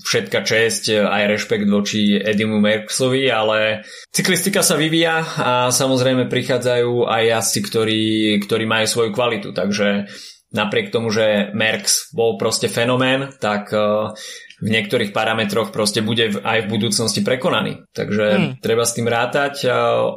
všetka 0.00 0.40
česť 0.40 1.04
aj 1.04 1.22
rešpekt 1.36 1.68
voči 1.68 2.16
Edimu 2.16 2.56
Merksovi, 2.64 3.28
ale 3.28 3.84
cyklistika 4.08 4.64
sa 4.64 4.80
vyvíja 4.80 5.20
a 5.36 5.52
samozrejme 5.68 6.32
prichádzajú 6.32 7.04
aj 7.04 7.22
jazdci, 7.28 7.60
ktorí, 7.60 8.04
ktorí 8.40 8.64
majú 8.64 8.88
svoju 8.88 9.10
kvalitu, 9.12 9.52
takže 9.52 10.08
napriek 10.56 10.88
tomu, 10.88 11.12
že 11.12 11.52
Merks 11.52 12.16
bol 12.16 12.40
proste 12.40 12.72
fenomén, 12.72 13.28
tak 13.36 13.68
uh, 13.76 14.16
v 14.56 14.68
niektorých 14.72 15.12
parametroch 15.12 15.68
proste 15.68 16.00
bude 16.00 16.32
aj 16.32 16.64
v 16.64 16.70
budúcnosti 16.72 17.20
prekonaný. 17.20 17.84
Takže 17.92 18.26
hmm. 18.26 18.50
treba 18.64 18.88
s 18.88 18.96
tým 18.96 19.04
rátať. 19.04 19.68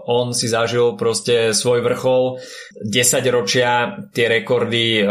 On 0.07 0.31
si 0.31 0.47
zažil 0.47 0.95
proste 0.95 1.51
svoj 1.51 1.83
vrchol. 1.83 2.39
10 2.79 3.35
ročia 3.35 3.99
tie 4.15 4.31
rekordy 4.31 5.03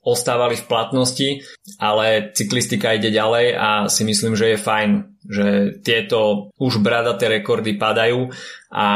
ostávali 0.00 0.56
v 0.56 0.64
platnosti, 0.64 1.28
ale 1.76 2.32
cyklistika 2.32 2.96
ide 2.96 3.12
ďalej 3.12 3.46
a 3.56 3.68
si 3.92 4.02
myslím, 4.08 4.32
že 4.32 4.56
je 4.56 4.58
fajn, 4.58 4.90
že 5.28 5.46
tieto 5.84 6.50
už 6.56 6.80
bradaté 6.80 7.28
rekordy 7.28 7.76
padajú 7.76 8.32
a 8.72 8.86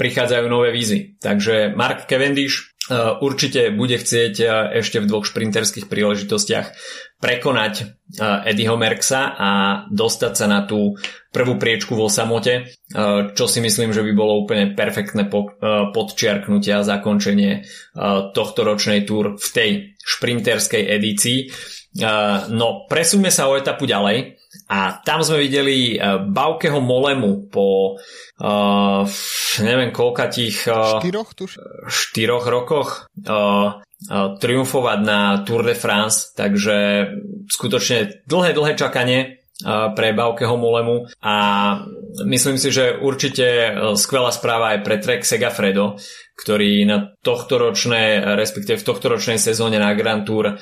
prichádzajú 0.00 0.44
nové 0.48 0.72
vízy. 0.72 1.20
Takže 1.20 1.76
Mark 1.76 2.08
Cavendish 2.08 2.72
určite 3.20 3.74
bude 3.74 3.98
chcieť 3.98 4.34
ešte 4.78 5.02
v 5.02 5.08
dvoch 5.10 5.26
šprinterských 5.26 5.90
príležitostiach 5.90 6.66
prekonať 7.16 7.74
uh, 7.82 8.44
Eddieho 8.44 8.76
Merksa 8.76 9.32
a 9.34 9.50
dostať 9.88 10.32
sa 10.36 10.46
na 10.46 10.68
tú 10.68 10.94
prvú 11.32 11.56
priečku 11.56 11.96
vo 11.96 12.12
samote, 12.12 12.68
uh, 12.68 13.32
čo 13.32 13.48
si 13.48 13.64
myslím, 13.64 13.96
že 13.96 14.04
by 14.04 14.12
bolo 14.12 14.44
úplne 14.44 14.76
perfektné 14.76 15.28
uh, 15.28 15.90
podčiarknutie 15.90 16.76
a 16.76 16.86
zakončenie 16.86 17.64
tohto 18.36 18.60
ročnej 18.62 19.08
túr 19.08 19.40
v 19.40 19.48
tej 19.52 19.70
šprinterskej 19.96 20.84
edícii. 20.92 21.38
No, 22.52 22.84
presúňme 22.84 23.32
sa 23.32 23.48
o 23.48 23.56
etapu 23.56 23.88
ďalej 23.88 24.36
a 24.68 25.00
tam 25.00 25.24
sme 25.24 25.48
videli 25.48 25.96
Baukeho 26.28 26.76
Molemu 26.84 27.48
po 27.48 27.96
neviem 29.64 29.90
koľkatých 29.96 30.56
uh, 30.68 31.00
štyroch, 31.00 31.32
štyroch 31.88 32.44
rokoch 32.44 33.08
triumfovať 34.12 34.98
na 35.00 35.40
Tour 35.42 35.64
de 35.64 35.72
France, 35.72 36.36
takže 36.36 37.08
skutočne 37.48 38.28
dlhé, 38.28 38.52
dlhé 38.52 38.72
čakanie 38.76 39.40
pre 39.96 40.12
Baukeho 40.12 40.56
Mulemu 40.60 41.08
a 41.24 41.34
myslím 42.28 42.60
si, 42.60 42.68
že 42.68 42.92
určite 43.00 43.46
e, 43.48 43.70
skvelá 43.96 44.28
správa 44.28 44.76
aj 44.76 44.84
pre 44.84 44.96
Trek 45.00 45.24
Segafredo, 45.24 45.96
ktorý 46.36 46.84
na 46.84 47.16
tohto 47.24 47.56
ročné, 47.56 48.20
respektíve 48.36 48.78
v 48.78 48.86
tohto 48.86 49.08
ročnej 49.08 49.40
sezóne 49.40 49.80
na 49.80 49.96
Grand 49.96 50.22
Tour 50.22 50.60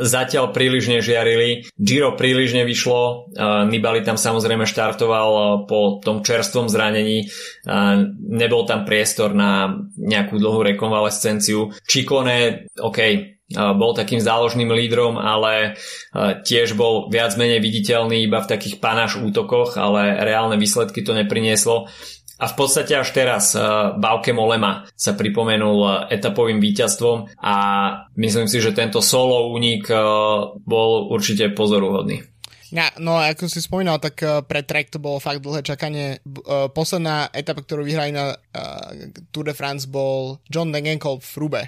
Zatiaľ 0.00 0.48
príliš 0.48 0.88
nežiarili, 0.88 1.68
Giro 1.76 2.16
príliš 2.16 2.56
nevyšlo, 2.56 3.36
Nibali 3.68 4.00
tam 4.00 4.16
samozrejme 4.16 4.64
štartoval 4.64 5.64
po 5.68 6.00
tom 6.00 6.24
čerstvom 6.24 6.72
zranení, 6.72 7.28
nebol 8.16 8.64
tam 8.64 8.88
priestor 8.88 9.36
na 9.36 9.76
nejakú 10.00 10.40
dlhú 10.40 10.64
rekonvalescenciu. 10.72 11.68
Čikone, 11.84 12.64
OK, 12.80 12.98
bol 13.52 13.92
takým 13.92 14.24
záložným 14.24 14.72
lídrom, 14.72 15.20
ale 15.20 15.76
tiež 16.16 16.72
bol 16.72 17.12
viac 17.12 17.36
menej 17.36 17.60
viditeľný 17.60 18.24
iba 18.24 18.40
v 18.40 18.50
takých 18.56 18.80
panáš 18.80 19.20
útokoch, 19.20 19.76
ale 19.76 20.16
reálne 20.24 20.56
výsledky 20.56 21.04
to 21.04 21.12
neprinieslo. 21.12 21.92
A 22.42 22.50
v 22.50 22.54
podstate 22.58 22.98
až 22.98 23.14
teraz 23.14 23.54
Bauke 24.02 24.34
Molema 24.34 24.82
sa 24.98 25.14
pripomenul 25.14 26.10
etapovým 26.10 26.58
víťazstvom 26.58 27.38
a 27.38 27.54
myslím 28.18 28.50
si, 28.50 28.58
že 28.58 28.74
tento 28.74 28.98
solo 28.98 29.54
únik 29.54 29.86
bol 30.66 30.90
určite 31.06 31.54
pozoruhodný. 31.54 32.32
Ja, 32.72 32.88
no 32.96 33.20
ako 33.20 33.52
si 33.52 33.60
spomínal, 33.60 34.00
tak 34.00 34.16
uh, 34.24 34.40
pre 34.40 34.64
Trek 34.64 34.88
to 34.88 34.96
bolo 34.96 35.20
fakt 35.20 35.44
dlhé 35.44 35.60
čakanie. 35.60 36.24
Uh, 36.24 36.72
posledná 36.72 37.28
etapa, 37.28 37.60
ktorú 37.60 37.84
vyhrali 37.84 38.16
na 38.16 38.32
uh, 38.32 39.12
Tour 39.28 39.52
de 39.52 39.54
France 39.54 39.84
bol 39.84 40.40
John 40.48 40.72
Degenkolb 40.72 41.20
v 41.20 41.34
Rube, 41.36 41.62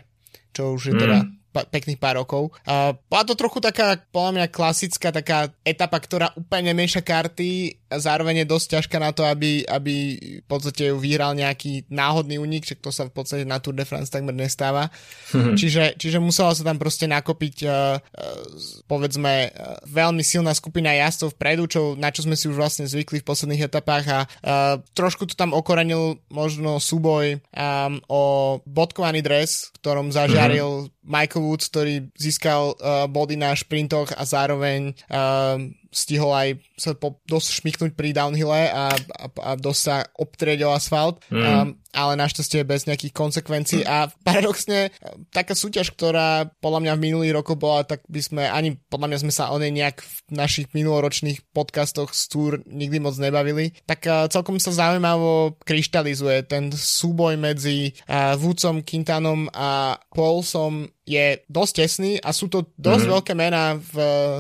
čo 0.57 0.81
už 0.81 0.83
je 0.91 0.95
teda 0.97 1.29
mm 1.29 1.45
pa- 1.55 1.71
pekných 1.71 2.03
pár 2.03 2.19
rokov. 2.19 2.51
A 2.67 2.99
bola 2.99 3.23
to 3.23 3.39
trochu 3.39 3.63
taká, 3.63 3.95
podľa 4.11 4.33
mňa, 4.35 4.47
klasická 4.51 5.15
taká 5.15 5.55
etapa, 5.63 6.03
ktorá 6.03 6.35
úplne 6.35 6.75
nemieša 6.75 7.07
karty 7.07 7.84
a 7.95 8.03
zároveň 8.03 8.43
je 8.43 8.51
dosť 8.51 8.67
ťažká 8.75 8.99
na 8.99 9.15
to, 9.15 9.23
aby, 9.23 9.63
aby 9.71 10.19
v 10.43 10.47
podstate 10.51 10.91
ju 10.91 10.99
vyhral 10.99 11.39
nejaký 11.39 11.87
náhodný 11.87 12.43
únik, 12.43 12.67
čo 12.67 12.75
to 12.75 12.91
sa 12.91 13.07
v 13.07 13.15
podstate 13.15 13.47
na 13.47 13.63
Tour 13.63 13.79
de 13.79 13.87
France 13.87 14.11
takmer 14.11 14.35
nestáva. 14.35 14.91
Mm-hmm. 15.31 15.55
Čiže, 15.55 15.85
čiže 15.95 16.19
musela 16.19 16.51
sa 16.51 16.67
tam 16.67 16.83
proste 16.83 17.07
nakopiť 17.07 17.57
uh, 17.63 17.71
uh, 17.71 18.43
povedzme 18.91 19.55
uh, 19.55 19.79
veľmi 19.87 20.27
silná 20.27 20.51
skupina 20.59 20.91
jazdcov 20.91 21.39
vpredu, 21.39 21.71
čo, 21.71 21.81
na 21.95 22.11
čo 22.11 22.27
sme 22.27 22.35
si 22.35 22.51
už 22.51 22.59
vlastne 22.59 22.91
zvykli 22.91 23.23
v 23.23 23.29
posledných 23.31 23.71
etapách 23.71 24.05
a 24.11 24.19
uh, 24.27 24.83
trošku 24.99 25.31
to 25.31 25.39
tam 25.39 25.55
okorenil 25.55 26.19
možno 26.35 26.83
súboj 26.83 27.39
um, 27.55 28.03
o 28.11 28.23
bodkovaný 28.67 29.23
dres, 29.23 29.71
v 29.71 29.79
ktorom 29.79 30.11
zažiaril 30.11 30.91
mm-hmm. 30.91 31.07
Michael 31.07 31.45
Woods, 31.47 31.71
ktorý 31.71 31.95
získal 32.17 32.75
uh, 32.75 33.07
body 33.07 33.37
na 33.39 33.53
šprintoch 33.55 34.11
a 34.17 34.25
zároveň 34.25 34.97
uh, 35.13 35.61
stihol 35.95 36.35
aj 36.35 36.59
sa 36.75 36.93
po, 36.99 37.23
dosť 37.31 37.63
šmiknúť 37.63 37.93
pri 37.95 38.11
downhille 38.11 38.51
a, 38.51 38.91
a, 38.91 39.27
a 39.31 39.51
dosť 39.55 39.81
sa 39.81 39.97
obtrieť 40.19 40.67
o 40.67 40.75
asfalt, 40.75 41.23
mm. 41.31 41.39
um, 41.39 41.79
ale 41.95 42.19
našťastie 42.19 42.67
bez 42.67 42.91
nejakých 42.91 43.15
konsekvencií. 43.15 43.83
A 43.87 44.11
paradoxne 44.27 44.91
taká 45.31 45.55
súťaž, 45.55 45.95
ktorá 45.95 46.51
podľa 46.59 46.81
mňa 46.83 46.93
v 46.99 47.05
minulých 47.07 47.37
rokoch 47.39 47.57
bola, 47.57 47.87
tak 47.87 48.03
by 48.11 48.21
sme 48.21 48.43
ani, 48.51 48.77
podľa 48.91 49.15
mňa 49.15 49.19
sme 49.23 49.33
sa 49.33 49.55
o 49.55 49.57
nej 49.57 49.71
nejak 49.71 50.03
v 50.03 50.17
našich 50.35 50.67
minuloročných 50.75 51.55
podcastoch 51.55 52.11
z 52.11 52.23
Tour 52.29 52.53
nikdy 52.67 52.99
moc 52.99 53.15
nebavili, 53.17 53.73
tak 53.87 54.05
uh, 54.11 54.27
celkom 54.27 54.59
sa 54.59 54.75
zaujímavo 54.75 55.57
kryštalizuje 55.63 56.51
ten 56.51 56.75
súboj 56.75 57.39
medzi 57.39 57.95
uh, 58.11 58.35
Woodsom, 58.35 58.83
Quintanom 58.83 59.47
a 59.55 59.95
Paulsom. 60.11 60.91
Je 61.05 61.45
dosť 61.53 61.85
tesný 61.85 62.13
a 62.17 62.33
sú 62.33 62.49
to 62.49 62.73
dosť 62.81 63.05
mm-hmm. 63.05 63.13
veľké 63.13 63.33
mená 63.37 63.77
v, 63.77 63.95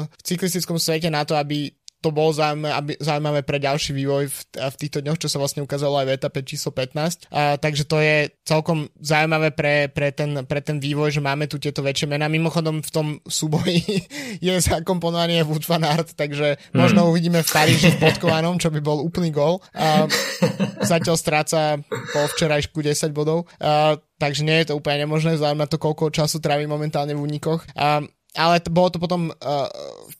v 0.08 0.23
cyklistickom 0.25 0.80
svete 0.80 1.12
na 1.12 1.20
to, 1.28 1.37
aby 1.37 1.68
to 2.04 2.12
bolo 2.12 2.37
zaujímavé, 2.37 3.00
zaujímavé 3.00 3.40
pre 3.40 3.56
ďalší 3.56 3.96
vývoj 3.96 4.28
v, 4.28 4.38
v 4.61 4.76
týchto 4.76 5.00
dňoch, 5.00 5.16
čo 5.16 5.32
sa 5.32 5.40
vlastne 5.40 5.64
ukázalo 5.64 6.04
aj 6.04 6.06
v 6.12 6.14
etape 6.20 6.44
číslo 6.44 6.68
15. 6.76 7.32
A, 7.32 7.56
takže 7.56 7.88
to 7.88 7.96
je 7.96 8.28
celkom 8.44 8.92
zaujímavé 9.00 9.56
pre, 9.56 9.88
pre, 9.88 10.12
ten, 10.12 10.44
pre 10.44 10.61
ten 10.61 10.76
vývoj, 10.76 11.16
že 11.16 11.25
máme 11.25 11.49
tu 11.49 11.56
tieto 11.56 11.80
väčšie 11.80 12.12
mená. 12.12 12.28
Mimochodom 12.28 12.84
v 12.84 12.90
tom 12.92 13.06
súboji 13.25 14.04
je 14.44 14.52
zakomponovaný 14.61 15.40
Wood 15.49 15.64
van 15.64 15.88
Aert, 15.88 16.12
takže 16.12 16.61
mm. 16.61 16.76
možno 16.76 17.08
uvidíme 17.08 17.40
v 17.40 17.49
Paríži 17.49 17.96
v 17.96 18.04
podkovanom, 18.04 18.61
čo 18.61 18.68
by 18.68 18.84
bol 18.84 19.00
úplný 19.00 19.32
gol. 19.32 19.64
A, 19.73 20.04
zatiaľ 20.92 21.16
stráca 21.16 21.80
po 21.88 22.20
včerajšku 22.37 22.84
10 22.84 23.16
bodov. 23.16 23.49
A, 23.56 23.96
takže 24.20 24.44
nie 24.44 24.61
je 24.61 24.68
to 24.68 24.76
úplne 24.76 25.08
nemožné, 25.08 25.40
vzhľadom 25.40 25.64
na 25.64 25.68
to, 25.70 25.80
koľko 25.80 26.12
času 26.12 26.37
trávi 26.44 26.68
momentálne 26.68 27.16
v 27.16 27.25
únikoch. 27.25 27.64
A, 27.73 28.04
ale 28.34 28.58
to, 28.58 28.70
bolo 28.75 28.90
to 28.90 28.99
potom 28.99 29.30
uh, 29.30 29.70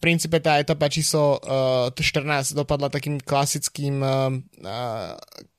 princípe 0.05 0.37
tá 0.45 0.61
etapa 0.61 0.93
číslo 0.93 1.41
uh, 1.41 1.89
14 1.89 2.53
dopadla 2.53 2.93
takým 2.93 3.17
klasickým 3.17 4.05
uh, 4.05 4.37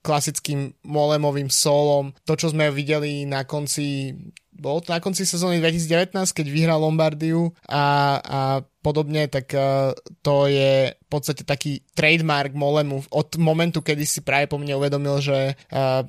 klasickým 0.05 0.77
molemovým 0.85 1.49
solom. 1.49 2.13
To, 2.29 2.37
čo 2.37 2.53
sme 2.53 2.69
videli 2.69 3.25
na 3.25 3.41
konci 3.41 4.13
bolo 4.55 4.79
to 4.79 4.95
na 4.95 5.03
konci 5.03 5.27
sezóny 5.27 5.59
2019, 5.59 6.15
keď 6.31 6.47
vyhral 6.47 6.79
Lombardiu 6.79 7.51
a, 7.67 7.83
a 8.23 8.39
podobne, 8.79 9.27
tak 9.27 9.51
uh, 9.51 9.91
to 10.21 10.45
je 10.45 10.93
v 10.93 11.07
podstate 11.09 11.43
taký 11.43 11.81
trademark 11.97 12.53
Molemu. 12.53 13.01
Od 13.09 13.29
momentu, 13.41 13.81
kedy 13.81 14.05
si 14.05 14.21
práve 14.21 14.45
po 14.45 14.61
mne 14.61 14.77
uvedomil, 14.77 15.17
že 15.19 15.57
uh, 15.73 16.05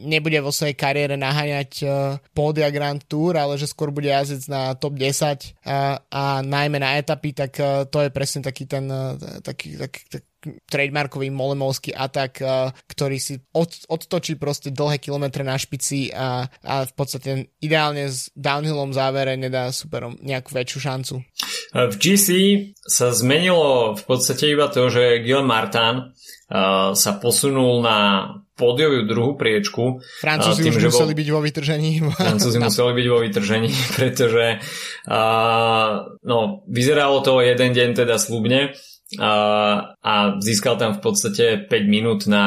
nebude 0.00 0.38
vo 0.38 0.54
svojej 0.54 0.78
kariére 0.78 1.18
naháňať 1.18 1.70
uh, 1.82 2.16
pódia 2.30 2.70
Grand 2.70 3.02
Tour, 3.02 3.34
ale 3.34 3.58
že 3.58 3.66
skôr 3.66 3.90
bude 3.90 4.08
jazdiť 4.08 4.46
na 4.46 4.78
top 4.78 4.94
10 4.94 5.10
uh, 5.66 5.98
a 6.06 6.40
najmä 6.40 6.78
na 6.78 6.96
etapy, 6.96 7.34
tak 7.34 7.52
uh, 7.58 7.84
to 7.90 8.06
je 8.06 8.14
presne 8.14 8.40
taký 8.46 8.64
ten 8.70 8.86
uh, 8.86 9.18
taký, 9.42 9.74
taký, 9.74 10.00
taký 10.06 10.29
trademarkový 10.68 11.28
molemovský 11.28 11.92
atak, 11.92 12.40
ktorý 12.88 13.16
si 13.20 13.40
od, 13.52 13.70
odtočí 13.86 14.40
proste 14.40 14.72
dlhé 14.72 14.96
kilometre 15.00 15.44
na 15.44 15.60
špici 15.60 16.08
a, 16.12 16.48
a 16.64 16.74
v 16.88 16.92
podstate 16.96 17.30
ideálne 17.60 18.08
s 18.08 18.32
downhillom 18.32 18.96
závere 18.96 19.36
nedá 19.36 19.68
superom 19.70 20.16
nejakú 20.20 20.52
väčšiu 20.56 20.78
šancu. 20.80 21.14
V 21.70 21.94
GC 21.94 22.28
sa 22.82 23.14
zmenilo 23.14 23.94
v 23.94 24.02
podstate 24.02 24.50
iba 24.50 24.66
to, 24.66 24.90
že 24.90 25.22
Gil 25.22 25.46
Martin 25.46 26.10
uh, 26.50 26.90
sa 26.98 27.10
posunul 27.22 27.78
na 27.78 28.26
pódiovú 28.58 29.06
druhú 29.06 29.32
priečku. 29.38 30.02
Francúzi 30.20 30.66
tým, 30.66 30.76
už 30.76 30.90
museli 30.92 31.14
bol... 31.14 31.20
byť 31.22 31.28
vo 31.30 31.40
vytržení. 31.40 31.90
Francúzi 32.20 32.58
museli 32.58 32.92
byť 32.98 33.06
vo 33.06 33.18
vytržení, 33.22 33.70
pretože 33.96 34.46
uh, 35.06 35.90
no, 36.26 36.66
vyzeralo 36.66 37.22
to 37.22 37.38
jeden 37.40 37.70
deň 37.70 37.88
teda 38.04 38.18
slubne 38.18 38.74
a, 39.18 40.38
získal 40.38 40.78
tam 40.78 40.94
v 40.94 41.02
podstate 41.02 41.66
5 41.66 41.70
minút 41.90 42.30
na 42.30 42.44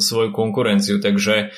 svoju 0.00 0.32
konkurenciu, 0.32 1.02
takže 1.02 1.52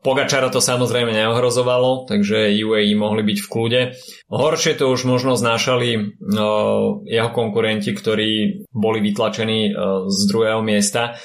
Pogačara 0.00 0.48
to 0.48 0.64
samozrejme 0.64 1.12
neohrozovalo, 1.12 2.08
takže 2.08 2.48
UAE 2.64 2.96
mohli 2.96 3.20
byť 3.28 3.38
v 3.44 3.50
kľude. 3.52 3.80
Horšie 4.32 4.80
to 4.80 4.88
už 4.88 5.04
možno 5.04 5.36
znášali 5.36 6.16
jeho 7.04 7.30
konkurenti, 7.36 7.92
ktorí 7.92 8.64
boli 8.72 9.04
vytlačení 9.04 9.76
z 10.08 10.18
druhého 10.32 10.64
miesta. 10.64 11.20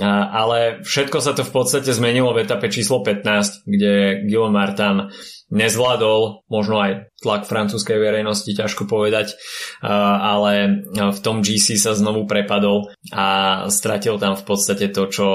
Ale 0.00 0.80
všetko 0.80 1.18
sa 1.20 1.36
to 1.36 1.44
v 1.44 1.52
podstate 1.52 1.92
zmenilo 1.92 2.32
v 2.32 2.48
etape 2.48 2.72
číslo 2.72 3.04
15, 3.04 3.68
kde 3.68 4.24
Guillaume 4.24 4.56
Martin 4.56 5.12
nezvládol, 5.52 6.48
možno 6.48 6.80
aj 6.80 7.12
tlak 7.20 7.44
francúzskej 7.44 8.00
verejnosti, 8.00 8.48
ťažko 8.48 8.88
povedať, 8.88 9.36
ale 9.84 10.80
v 10.96 11.20
tom 11.20 11.44
GC 11.44 11.76
sa 11.76 11.92
znovu 11.92 12.24
prepadol 12.24 12.88
a 13.12 13.26
stratil 13.68 14.16
tam 14.16 14.32
v 14.32 14.44
podstate 14.48 14.88
to, 14.88 15.12
čo, 15.12 15.28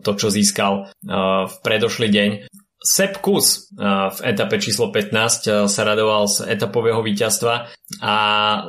to, 0.00 0.10
čo 0.16 0.32
získal 0.32 0.88
v 1.44 1.54
predošlý 1.60 2.08
deň. 2.08 2.30
Sepp 2.82 3.22
Kus 3.22 3.70
v 3.78 4.18
etape 4.26 4.58
číslo 4.58 4.90
15 4.90 5.70
sa 5.70 5.82
radoval 5.86 6.26
z 6.26 6.50
etapového 6.50 6.98
víťazstva. 7.00 7.70
A 8.02 8.14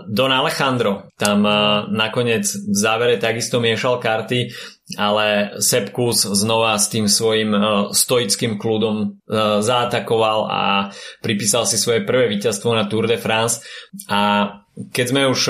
Don 0.05 0.29
Alejandro 0.29 1.09
tam 1.17 1.41
nakoniec 1.89 2.45
v 2.45 2.77
závere 2.77 3.17
takisto 3.17 3.57
miešal 3.57 3.97
karty 3.97 4.53
ale 4.97 5.57
Sepkus 5.63 6.27
znova 6.27 6.75
s 6.75 6.91
tým 6.91 7.07
svojim 7.07 7.55
stoickým 7.95 8.59
kľudom 8.59 9.23
zaatakoval 9.63 10.39
a 10.51 10.61
pripísal 11.23 11.65
si 11.65 11.79
svoje 11.79 12.03
prvé 12.03 12.29
víťazstvo 12.29 12.75
na 12.75 12.85
Tour 12.85 13.07
de 13.07 13.17
France. 13.17 13.63
A 14.11 14.51
keď 14.73 15.05
sme 15.09 15.21
už 15.29 15.41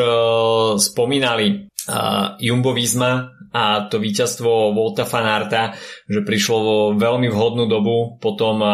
spomínali 0.83 1.71
uh, 1.87 2.35
Jumbo 2.43 2.75
Visma 2.75 3.31
a 3.53 3.85
to 3.85 4.01
víťazstvo 4.01 4.73
Volta 4.73 5.05
Fanarta, 5.05 5.77
že 6.09 6.25
prišlo 6.25 6.57
vo 6.57 6.77
veľmi 6.97 7.29
vhodnú 7.29 7.69
dobu 7.69 8.17
po 8.17 8.33
tom 8.33 8.57
uh, 8.59 8.73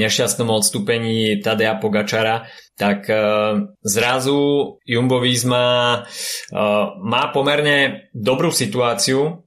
nešťastnom 0.00 0.48
odstúpení 0.48 1.44
Tadea 1.44 1.76
Pogačara, 1.76 2.48
tak 2.80 3.04
uh, 3.12 3.76
zrazu 3.84 4.80
Jumbo 4.88 5.20
Visma 5.20 6.00
uh, 6.00 6.96
má 6.96 7.28
pomerne 7.30 8.08
dobrú 8.16 8.48
situáciu 8.48 9.46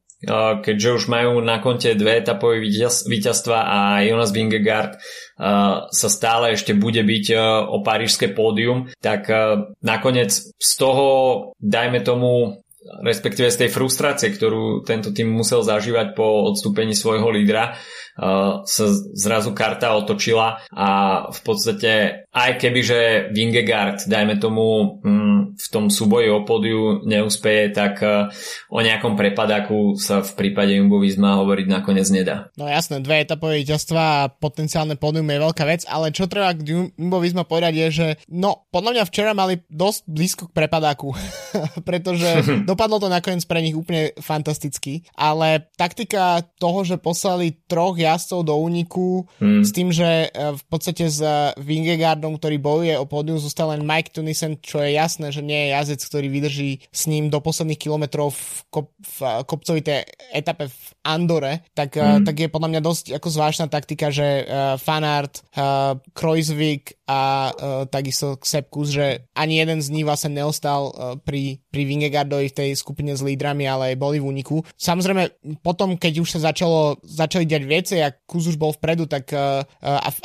keďže 0.63 0.89
už 0.99 1.03
majú 1.07 1.39
na 1.39 1.63
konte 1.63 1.95
dve 1.95 2.19
etapové 2.19 2.59
víťazstva 3.07 3.57
a 3.63 3.77
Jonas 4.03 4.35
Vingegaard 4.35 4.99
sa 5.87 6.07
stále 6.11 6.59
ešte 6.59 6.75
bude 6.75 6.99
byť 6.99 7.25
o 7.71 7.79
parížské 7.79 8.35
pódium, 8.35 8.91
tak 8.99 9.31
nakoniec 9.79 10.35
z 10.35 10.71
toho, 10.75 11.07
dajme 11.63 12.03
tomu, 12.03 12.59
respektíve 12.79 13.51
z 13.51 13.65
tej 13.65 13.69
frustrácie, 13.69 14.31
ktorú 14.31 14.87
tento 14.87 15.11
tým 15.11 15.27
musel 15.27 15.59
zažívať 15.63 16.15
po 16.15 16.47
odstúpení 16.55 16.95
svojho 16.95 17.27
lídra, 17.27 17.75
sa 18.65 18.85
zrazu 19.15 19.55
karta 19.55 19.95
otočila 19.95 20.61
a 20.71 20.87
v 21.31 21.39
podstate 21.41 21.91
aj 22.29 22.51
keby, 22.61 22.79
že 22.83 22.99
Vingegaard, 23.33 24.05
dajme 24.05 24.37
tomu, 24.37 24.99
mm, 25.01 25.57
v 25.59 25.67
tom 25.71 25.89
súboji 25.89 26.29
o 26.29 26.45
pódiu 26.45 27.03
neúspeje, 27.03 27.73
tak 27.73 27.99
o 28.69 28.79
nejakom 28.79 29.19
prepadáku 29.19 29.97
sa 29.97 30.21
v 30.23 30.31
prípade 30.37 30.77
Jumbo 30.77 31.01
Visma 31.01 31.39
hovoriť 31.41 31.67
nakoniec 31.67 32.07
nedá. 32.13 32.47
No 32.55 32.69
jasné, 32.69 33.01
dve 33.03 33.25
etapové 33.25 33.61
víťazstva 33.65 34.01
a 34.01 34.29
potenciálne 34.31 34.95
pódium 34.95 35.27
je 35.27 35.43
veľká 35.43 35.63
vec, 35.67 35.83
ale 35.89 36.15
čo 36.15 36.29
treba 36.29 36.55
k 36.55 36.63
Jumbo 36.63 37.19
Visma 37.19 37.43
povedať 37.43 37.73
je, 37.75 37.87
že 37.89 38.07
no, 38.31 38.69
podľa 38.69 38.91
mňa 38.99 39.09
včera 39.09 39.31
mali 39.35 39.59
dosť 39.67 39.99
blízko 40.07 40.43
k 40.49 40.55
prepadáku, 40.55 41.11
pretože 41.87 42.29
dopadlo 42.69 43.01
to 43.01 43.11
nakoniec 43.11 43.43
pre 43.43 43.59
nich 43.59 43.75
úplne 43.75 44.15
fantasticky, 44.19 45.03
ale 45.17 45.69
taktika 45.75 46.45
toho, 46.57 46.85
že 46.85 47.01
poslali 47.01 47.57
troch 47.67 47.97
jazdcov 48.09 48.39
do 48.49 48.55
úniku 48.57 49.29
hmm. 49.37 49.61
s 49.61 49.69
tým, 49.69 49.93
že 49.93 50.29
e, 50.33 50.57
v 50.57 50.63
podstate 50.65 51.05
s 51.05 51.21
Vingegaardom, 51.61 52.41
ktorý 52.41 52.57
bojuje 52.57 52.95
o 52.97 53.05
pódium, 53.05 53.37
zostal 53.37 53.71
len 53.71 53.85
Mike 53.85 54.11
Tunisen, 54.13 54.57
čo 54.59 54.81
je 54.81 54.97
jasné, 54.97 55.29
že 55.29 55.45
nie 55.45 55.69
je 55.69 55.73
jazdec, 55.77 56.01
ktorý 56.01 56.27
vydrží 56.27 56.71
s 56.89 57.05
ním 57.05 57.29
do 57.29 57.37
posledných 57.39 57.79
kilometrov 57.79 58.33
v, 58.33 58.57
kop, 58.73 58.87
v 58.97 59.17
kopcovitej 59.45 60.09
etape 60.33 60.67
v 60.67 60.87
Andore, 61.05 61.65
tak, 61.73 61.95
mm. 61.95 62.25
tak 62.25 62.35
je 62.37 62.49
podľa 62.49 62.69
mňa 62.75 62.81
dosť 62.81 63.05
ako 63.17 63.27
zvláštna 63.29 63.67
taktika, 63.69 64.09
že 64.09 64.43
uh, 64.43 64.75
Fanart, 64.81 65.45
uh, 65.57 65.97
Kreuzvik 66.13 66.99
a 67.09 67.49
uh, 67.49 67.85
takisto 67.89 68.37
Sepkus, 68.41 68.93
že 68.93 69.29
ani 69.33 69.61
jeden 69.61 69.79
z 69.81 69.89
nich 69.93 70.05
vlastne 70.05 70.33
neostal 70.33 70.89
uh, 70.89 71.15
pri, 71.21 71.61
pri 71.69 71.81
Vingegaardovi 71.85 72.47
v 72.49 72.57
tej 72.57 72.69
skupine 72.77 73.13
s 73.13 73.21
lídrami, 73.25 73.65
ale 73.65 73.99
boli 73.99 74.21
v 74.21 74.27
úniku. 74.29 74.61
Samozrejme, 74.77 75.55
potom, 75.59 75.97
keď 75.97 76.13
už 76.21 76.39
sa 76.39 76.51
začalo, 76.51 77.01
začali 77.03 77.45
diať 77.45 77.63
veci 77.65 77.95
a 78.03 78.13
Kus 78.13 78.49
už 78.49 78.57
bol 78.59 78.71
vpredu, 78.75 79.05
tak 79.05 79.31
uh, 79.33 79.63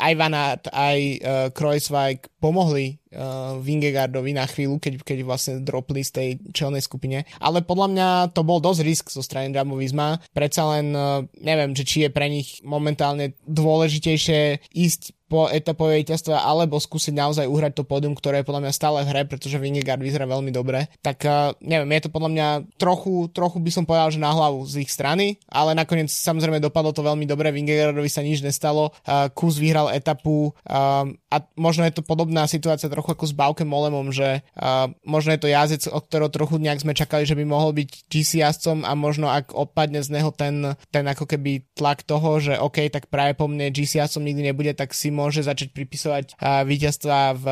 aj 0.00 0.12
Vanart, 0.16 0.64
aj 0.70 0.98
uh, 0.98 1.18
Kreuzvik 1.50 2.28
pomohli 2.38 3.00
uh, 3.14 3.56
Vingegaardovi 3.60 4.32
na 4.36 4.44
chvíľu, 4.44 4.76
keď, 4.76 5.00
keď 5.00 5.18
vlastne 5.24 5.54
dropli 5.64 6.04
z 6.04 6.10
tej 6.10 6.28
čelnej 6.52 6.84
skupine. 6.84 7.24
Ale 7.40 7.64
podľa 7.64 7.88
mňa 7.90 8.08
to 8.36 8.44
bol 8.44 8.60
dosť 8.60 8.80
risk 8.84 9.04
zo 9.10 9.24
strany 9.24 9.54
Jumbo 9.54 9.80
Visma. 9.80 10.20
Predsa 10.36 10.62
len 10.76 10.92
uh, 10.92 11.24
neviem, 11.40 11.72
že 11.72 11.88
či 11.88 12.04
je 12.04 12.10
pre 12.12 12.28
nich 12.28 12.60
momentálne 12.60 13.32
dôležitejšie 13.48 14.70
ísť 14.72 15.14
po 15.34 15.50
etapovej 15.50 16.06
víťazstva 16.06 16.46
alebo 16.46 16.78
skúsiť 16.78 17.10
naozaj 17.10 17.50
uhrať 17.50 17.82
to 17.82 17.82
pódium, 17.82 18.14
ktoré 18.14 18.46
je 18.46 18.46
podľa 18.46 18.70
mňa 18.70 18.72
stále 18.78 19.02
v 19.02 19.10
hre, 19.10 19.26
pretože 19.26 19.58
Vingegaard 19.58 19.98
vyzerá 19.98 20.30
veľmi 20.30 20.54
dobre. 20.54 20.86
Tak 21.02 21.18
uh, 21.26 21.58
neviem, 21.58 21.90
je 21.98 22.06
to 22.06 22.14
podľa 22.14 22.30
mňa 22.30 22.48
trochu, 22.78 23.26
trochu 23.34 23.58
by 23.58 23.70
som 23.74 23.82
povedal, 23.82 24.14
že 24.14 24.22
na 24.22 24.30
hlavu 24.30 24.62
z 24.62 24.86
ich 24.86 24.94
strany, 24.94 25.42
ale 25.50 25.74
nakoniec 25.74 26.06
samozrejme 26.06 26.62
dopadlo 26.62 26.94
to 26.94 27.02
veľmi 27.02 27.26
dobre, 27.26 27.50
Vingegaardovi 27.50 28.06
sa 28.06 28.22
nič 28.22 28.46
nestalo, 28.46 28.94
uh, 29.10 29.26
Kus 29.34 29.58
vyhral 29.58 29.90
etapu 29.90 30.54
uh, 30.54 31.10
a 31.10 31.36
možno 31.58 31.82
je 31.82 31.98
to 31.98 32.06
podobná 32.06 32.46
situácia 32.46 32.86
trochu 32.86 33.10
ako 33.10 33.26
s 33.26 33.34
Baukem 33.34 33.66
Molemom, 33.66 34.14
že 34.14 34.46
uh, 34.54 34.86
možno 35.02 35.34
je 35.34 35.42
to 35.42 35.50
jazdec, 35.50 35.90
od 35.90 36.06
ktorého 36.06 36.30
trochu 36.30 36.62
nejak 36.62 36.86
sme 36.86 36.94
čakali, 36.94 37.26
že 37.26 37.34
by 37.34 37.42
mohol 37.42 37.74
byť 37.74 38.06
GC 38.06 38.38
jazdcom 38.38 38.86
a 38.86 38.94
možno 38.94 39.26
ak 39.26 39.50
odpadne 39.50 39.98
z 39.98 40.14
neho 40.14 40.30
ten, 40.30 40.78
ten 40.94 41.02
ako 41.10 41.26
keby 41.26 41.66
tlak 41.74 42.06
toho, 42.06 42.38
že 42.38 42.54
OK, 42.54 42.86
tak 42.86 43.10
práve 43.10 43.34
po 43.34 43.50
mne 43.50 43.74
GC 43.74 43.98
jazdcom 43.98 44.22
nikdy 44.22 44.54
nebude, 44.54 44.70
tak 44.78 44.94
si 44.94 45.10
môže 45.24 45.40
začať 45.40 45.72
pripisovať 45.72 46.36
víťazstva 46.68 47.18
v 47.40 47.46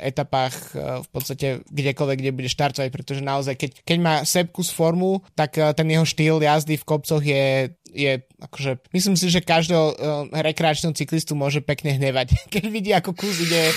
etapách 0.00 0.56
v 1.04 1.08
podstate 1.12 1.60
kdekoľvek, 1.68 2.18
kde 2.24 2.32
bude 2.32 2.48
štartovať, 2.48 2.88
pretože 2.88 3.20
naozaj, 3.20 3.54
keď, 3.60 3.70
keď 3.84 3.98
má 4.00 4.14
Sepkus 4.24 4.72
formu, 4.72 5.20
tak 5.36 5.60
ten 5.60 5.88
jeho 5.92 6.08
štýl 6.08 6.40
jazdy 6.40 6.80
v 6.80 6.88
kopcoch 6.88 7.20
je 7.20 7.68
je 7.92 8.20
akože, 8.40 8.92
myslím 8.92 9.16
si, 9.16 9.32
že 9.32 9.44
každého 9.44 9.84
uh, 9.92 9.94
rekreačného 10.32 10.94
cyklistu 10.94 11.32
môže 11.32 11.64
pekne 11.64 11.96
hnevať. 11.96 12.36
Keď 12.54 12.64
vidí, 12.68 12.90
ako 12.92 13.16
kus 13.16 13.36
ide 13.42 13.72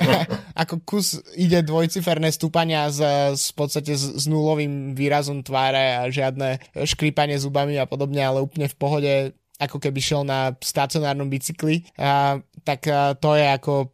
ako 0.62 0.74
kus 0.82 1.20
ide 1.34 1.62
dvojciferné 1.62 2.30
stúpania 2.30 2.88
s, 2.90 3.00
s 3.36 3.50
podstate 3.52 3.94
s, 3.94 4.16
s 4.16 4.24
nulovým 4.30 4.94
výrazom 4.94 5.42
tváre 5.42 6.00
a 6.00 6.02
žiadne 6.08 6.62
škrípanie 6.86 7.36
zubami 7.36 7.78
a 7.78 7.88
podobne, 7.88 8.22
ale 8.22 8.44
úplne 8.44 8.70
v 8.70 8.76
pohode 8.78 9.12
ako 9.56 9.80
keby 9.80 10.00
šiel 10.04 10.22
na 10.28 10.52
stacionárnom 10.60 11.32
bicykli, 11.32 11.88
a, 11.96 12.40
tak 12.66 12.90
a, 12.90 13.14
to 13.14 13.38
je 13.38 13.46
ako 13.46 13.72
a, 13.78 13.86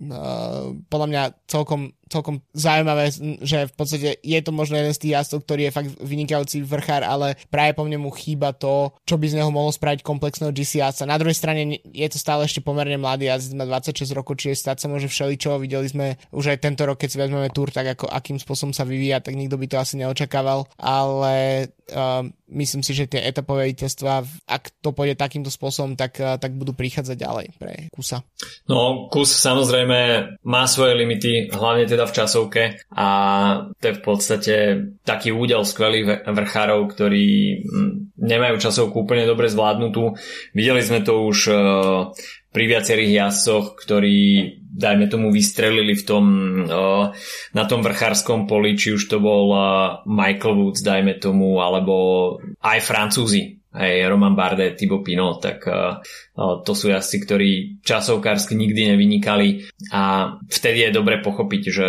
podľa 0.89 1.09
mňa 1.13 1.23
celkom 1.45 1.93
celkom 2.13 2.45
zaujímavé, 2.53 3.09
že 3.41 3.65
v 3.67 3.75
podstate 3.75 4.09
je 4.21 4.39
to 4.45 4.53
možno 4.53 4.77
jeden 4.77 4.93
z 4.93 5.01
tých 5.01 5.13
jazdcov, 5.17 5.41
ktorý 5.49 5.63
je 5.69 5.77
fakt 5.77 5.91
vynikajúci 6.05 6.61
vrchár, 6.61 7.01
ale 7.01 7.41
práve 7.49 7.73
po 7.73 7.89
mne 7.89 8.05
mu 8.05 8.13
chýba 8.13 8.53
to, 8.53 8.93
čo 9.09 9.17
by 9.17 9.27
z 9.33 9.41
neho 9.41 9.49
mohol 9.49 9.73
spraviť 9.73 10.05
komplexného 10.05 10.53
GC 10.53 10.85
jazdca. 10.85 11.09
Na 11.09 11.17
druhej 11.17 11.37
strane 11.37 11.81
je 11.81 12.09
to 12.13 12.21
stále 12.21 12.45
ešte 12.45 12.61
pomerne 12.61 13.01
mladý 13.01 13.33
jazdec, 13.33 13.57
má 13.57 13.65
26 13.65 14.13
rokov, 14.13 14.37
čiže 14.37 14.61
stať 14.61 14.85
sa 14.85 14.87
môže 14.93 15.09
všeličo. 15.09 15.57
Videli 15.57 15.89
sme 15.89 16.07
už 16.31 16.53
aj 16.53 16.59
tento 16.61 16.85
rok, 16.85 17.01
keď 17.01 17.09
si 17.09 17.19
vezmeme 17.19 17.49
túr, 17.49 17.73
tak 17.73 17.97
ako 17.97 18.13
akým 18.13 18.37
spôsobom 18.37 18.77
sa 18.77 18.85
vyvíja, 18.85 19.25
tak 19.25 19.39
nikto 19.39 19.57
by 19.57 19.67
to 19.71 19.81
asi 19.81 19.97
neočakával, 19.97 20.69
ale 20.77 21.67
uh, 21.95 22.25
myslím 22.53 22.83
si, 22.85 22.93
že 22.93 23.09
tie 23.09 23.25
etapové 23.25 23.73
víťazstva, 23.73 24.25
ak 24.49 24.73
to 24.85 24.93
pôjde 24.93 25.17
takýmto 25.17 25.49
spôsobom, 25.49 25.97
tak, 25.97 26.19
uh, 26.19 26.37
tak 26.37 26.57
budú 26.57 26.77
prichádzať 26.77 27.17
ďalej 27.17 27.47
pre 27.57 27.73
Kusa. 27.93 28.25
No, 28.69 29.09
Kus 29.09 29.33
samozrejme 29.33 29.99
má 30.45 30.63
svoje 30.67 30.97
limity, 30.99 31.53
hlavne 31.53 31.85
teda 31.89 32.02
v 32.05 32.17
časovke 32.17 32.63
a 32.93 33.09
to 33.79 33.85
je 33.89 33.99
v 33.99 34.03
podstate 34.03 34.55
taký 35.07 35.31
údel 35.31 35.63
skvelých 35.63 36.27
vrchárov, 36.27 36.91
ktorí 36.91 37.29
hm, 37.63 37.93
nemajú 38.19 38.57
časovku 38.59 39.07
úplne 39.07 39.25
dobre 39.25 39.47
zvládnutú. 39.49 40.19
Videli 40.53 40.83
sme 40.83 41.01
to 41.07 41.25
už 41.25 41.39
uh, 41.49 41.57
pri 42.53 42.65
viacerých 42.69 43.13
jazdcoch, 43.17 43.79
ktorí 43.81 44.19
dajme 44.61 45.07
tomu 45.09 45.33
vystrelili 45.33 45.97
v 45.97 46.05
tom, 46.05 46.25
uh, 46.67 47.15
na 47.57 47.65
tom 47.65 47.81
vrchárskom 47.81 48.51
poli, 48.51 48.75
či 48.75 48.93
už 48.99 49.09
to 49.09 49.23
bol 49.23 49.55
uh, 49.55 49.63
Michael 50.05 50.59
Woods, 50.59 50.83
dajme 50.85 51.17
tomu, 51.23 51.63
alebo 51.63 51.95
aj 52.61 52.79
Francúzi, 52.83 53.62
aj 53.73 54.09
Roman 54.09 54.37
Bardet, 54.37 54.77
Thibaut 54.77 55.03
Pinot, 55.03 55.41
tak 55.41 55.65
uh, 55.65 55.99
to 56.63 56.73
sú 56.77 56.93
jazdci, 56.93 57.17
ktorí 57.25 57.51
časovkársky 57.81 58.53
nikdy 58.53 58.93
nevynikali 58.93 59.65
a 59.93 60.37
vtedy 60.47 60.89
je 60.89 60.97
dobre 60.97 61.25
pochopiť, 61.25 61.63
že 61.73 61.87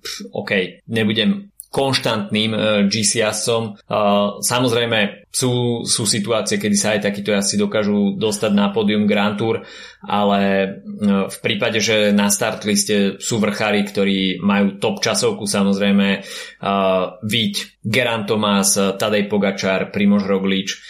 pff, 0.00 0.16
OK, 0.36 0.84
nebudem 0.92 1.50
konštantným 1.72 2.52
uh, 2.52 2.60
GC 2.88 3.26
jazdcom. 3.26 3.76
Uh, 3.88 4.38
samozrejme 4.40 5.25
sú, 5.36 5.84
sú 5.84 6.08
situácie, 6.08 6.56
kedy 6.56 6.76
sa 6.80 6.96
aj 6.96 7.12
takíto 7.12 7.36
jazdci 7.36 7.60
dokážu 7.60 8.16
dostať 8.16 8.52
na 8.56 8.72
pódium 8.72 9.04
Grand 9.04 9.36
Tour, 9.36 9.68
ale 10.00 10.40
uh, 10.64 11.28
v 11.28 11.38
prípade, 11.44 11.76
že 11.84 12.16
na 12.16 12.32
start 12.32 12.64
liste 12.64 13.20
sú 13.20 13.36
vrchári, 13.36 13.84
ktorí 13.84 14.40
majú 14.40 14.80
top 14.80 15.04
časovku, 15.04 15.44
samozrejme 15.44 16.24
uh, 16.24 17.20
Víť, 17.20 17.84
Geran 17.84 18.24
Tomás, 18.24 18.74
Tadej 18.74 19.28
Pogačar, 19.28 19.92
Primož 19.92 20.24
Roglič, 20.26 20.80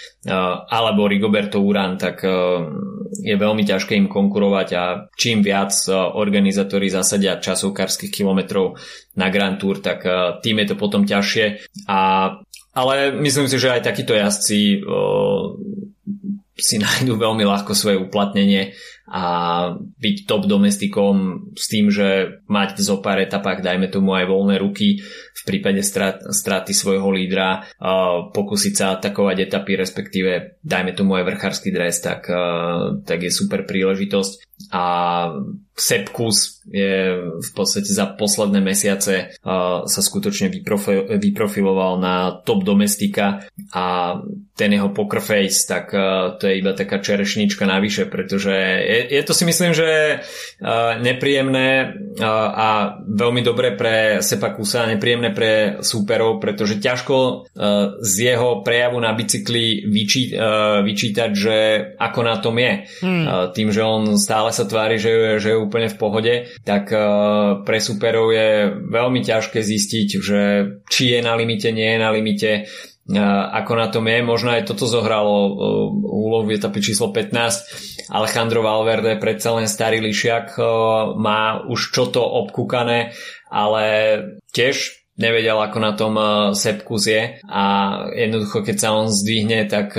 alebo 0.66 1.06
Rigoberto 1.06 1.62
Uran, 1.62 1.94
tak 2.00 2.24
je 3.22 3.36
veľmi 3.36 3.62
ťažké 3.62 3.94
im 3.94 4.10
konkurovať 4.10 4.68
a 4.74 5.06
čím 5.14 5.38
viac 5.38 5.70
organizátori 5.92 6.90
zasadia 6.90 7.38
časovkárskych 7.38 8.10
kilometrov 8.10 8.74
na 9.14 9.30
Grand 9.30 9.54
Tour, 9.54 9.78
tak 9.78 10.02
tým 10.42 10.56
je 10.64 10.66
to 10.66 10.76
potom 10.80 11.06
ťažšie. 11.06 11.46
A, 11.86 12.32
ale 12.76 13.16
myslím 13.24 13.48
si, 13.48 13.56
že 13.56 13.72
aj 13.72 13.88
takíto 13.88 14.12
jazdci 14.12 14.84
si 16.56 16.76
nájdú 16.76 17.16
veľmi 17.16 17.44
ľahko 17.44 17.72
svoje 17.72 17.96
uplatnenie 18.00 18.76
a 19.06 19.24
byť 19.78 20.16
top 20.26 20.50
domestikom 20.50 21.48
s 21.54 21.70
tým, 21.70 21.94
že 21.94 22.42
mať 22.50 22.82
zo 22.82 22.98
pár 22.98 23.22
etapách, 23.22 23.62
dajme 23.62 23.86
tomu 23.86 24.18
aj 24.18 24.26
voľné 24.26 24.58
ruky 24.58 24.98
v 25.36 25.42
prípade 25.46 25.86
strat, 25.86 26.26
straty 26.26 26.74
svojho 26.74 27.06
lídra, 27.14 27.62
uh, 27.78 28.34
pokúsiť 28.34 28.74
sa 28.74 28.98
atakovať 28.98 29.46
etapy, 29.46 29.78
respektíve 29.78 30.58
dajme 30.66 30.90
tomu 30.98 31.14
aj 31.14 31.24
vrchársky 31.28 31.70
dres, 31.70 32.02
tak, 32.02 32.26
uh, 32.26 32.98
tak 33.06 33.22
je 33.22 33.30
super 33.30 33.62
príležitosť. 33.62 34.42
A 34.72 34.84
Sepkus 35.76 36.64
je 36.72 37.20
v 37.36 37.50
podstate 37.52 37.92
za 37.92 38.08
posledné 38.16 38.64
mesiace 38.64 39.36
uh, 39.44 39.84
sa 39.84 40.00
skutočne 40.00 40.48
vyprofi- 40.48 41.20
vyprofiloval 41.20 42.00
na 42.00 42.40
top 42.40 42.64
domestika 42.64 43.44
a 43.76 44.16
ten 44.56 44.72
jeho 44.72 44.96
poker 44.96 45.20
tak 45.68 45.92
uh, 45.92 46.40
to 46.40 46.48
je 46.48 46.64
iba 46.64 46.72
taká 46.72 47.04
čerešnička 47.04 47.68
navyše, 47.68 48.08
pretože 48.08 48.56
je, 48.56 48.95
je 49.04 49.22
to 49.22 49.32
si 49.36 49.44
myslím, 49.44 49.76
že 49.76 50.20
uh, 50.20 50.96
nepríjemné 50.98 51.68
uh, 51.86 52.24
a 52.52 52.68
veľmi 53.04 53.44
dobre 53.44 53.76
pre 53.76 54.24
Sepakusa, 54.24 54.88
nepríjemné 54.88 55.30
pre 55.36 55.82
súperov, 55.84 56.40
pretože 56.40 56.80
ťažko 56.80 57.16
uh, 57.16 58.00
z 58.00 58.32
jeho 58.32 58.64
prejavu 58.64 58.96
na 58.96 59.12
bicykli 59.12 59.84
vyčí, 59.84 60.32
uh, 60.32 60.80
vyčítať, 60.80 61.30
že 61.36 61.56
ako 62.00 62.20
na 62.24 62.36
tom 62.40 62.56
je. 62.56 62.72
Hmm. 63.04 63.24
Uh, 63.24 63.46
tým, 63.52 63.68
že 63.70 63.82
on 63.84 64.16
stále 64.16 64.50
sa 64.50 64.64
tvári, 64.64 64.96
že, 64.96 65.38
že 65.42 65.52
je 65.52 65.58
úplne 65.60 65.92
v 65.92 65.98
pohode, 66.00 66.34
tak 66.64 66.88
uh, 66.90 67.62
pre 67.62 67.78
superov 67.78 68.32
je 68.32 68.72
veľmi 68.88 69.20
ťažké 69.20 69.60
zistiť, 69.60 70.08
že 70.18 70.40
či 70.88 71.16
je 71.16 71.20
na 71.20 71.36
limite, 71.36 71.68
nie 71.70 71.96
je 71.96 71.98
na 72.00 72.10
limite 72.14 72.50
ako 73.14 73.72
na 73.78 73.86
tom 73.86 74.10
je. 74.10 74.18
Možno 74.22 74.50
aj 74.50 74.66
toto 74.66 74.90
zohralo 74.90 75.54
úlohu 76.02 76.50
v 76.50 76.58
etape 76.58 76.82
číslo 76.82 77.14
15. 77.14 78.10
Alejandro 78.10 78.66
Valverde, 78.66 79.18
predsa 79.18 79.54
len 79.54 79.70
starý 79.70 80.02
lišiak, 80.02 80.58
má 81.18 81.62
už 81.66 81.94
čo 81.94 82.10
to 82.10 82.22
obkúkané, 82.22 83.14
ale 83.50 83.84
tiež 84.50 85.06
nevedel, 85.16 85.56
ako 85.56 85.78
na 85.80 85.92
tom 85.96 86.12
Sepkus 86.52 87.08
je 87.08 87.40
a 87.48 87.64
jednoducho, 88.12 88.60
keď 88.60 88.76
sa 88.76 88.92
on 88.92 89.08
zdvihne, 89.08 89.64
tak 89.64 89.96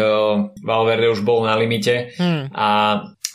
Valverde 0.61 1.09
už 1.09 1.25
bol 1.25 1.41
na 1.41 1.57
limite 1.57 2.13
hmm. 2.15 2.53
a 2.53 2.69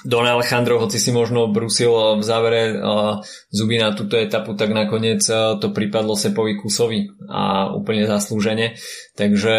Don 0.03 0.27
Alejandro, 0.27 0.83
hoci 0.83 0.99
si 0.99 1.15
možno 1.15 1.47
brusil 1.47 2.19
v 2.19 2.23
závere 2.27 2.75
uh, 2.75 3.23
zuby 3.55 3.79
na 3.79 3.95
túto 3.95 4.19
etapu, 4.19 4.59
tak 4.59 4.75
nakoniec 4.75 5.23
uh, 5.31 5.55
to 5.63 5.71
pripadlo 5.71 6.19
Sepovi 6.19 6.59
Kusovi 6.59 7.07
a 7.31 7.71
úplne 7.71 8.07
zaslúžene. 8.11 8.75
Takže 9.15 9.55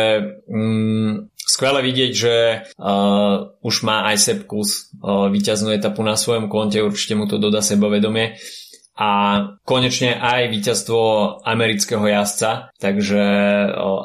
um, 0.52 1.32
skvelé 1.36 1.80
vidieť, 1.88 2.12
že 2.12 2.36
uh, 2.76 3.56
už 3.64 3.76
má 3.88 4.12
aj 4.12 4.16
Sep 4.20 4.40
Kus 4.44 4.92
uh, 5.00 5.32
víťaznú 5.32 5.72
etapu 5.72 6.04
na 6.04 6.20
svojom 6.20 6.52
konte, 6.52 6.84
určite 6.84 7.16
mu 7.16 7.24
to 7.24 7.40
dodá 7.40 7.64
sebavedomie 7.64 8.36
a 8.94 9.10
konečne 9.66 10.14
aj 10.14 10.54
víťazstvo 10.54 11.00
amerického 11.42 12.06
jazdca, 12.06 12.70
takže 12.78 13.22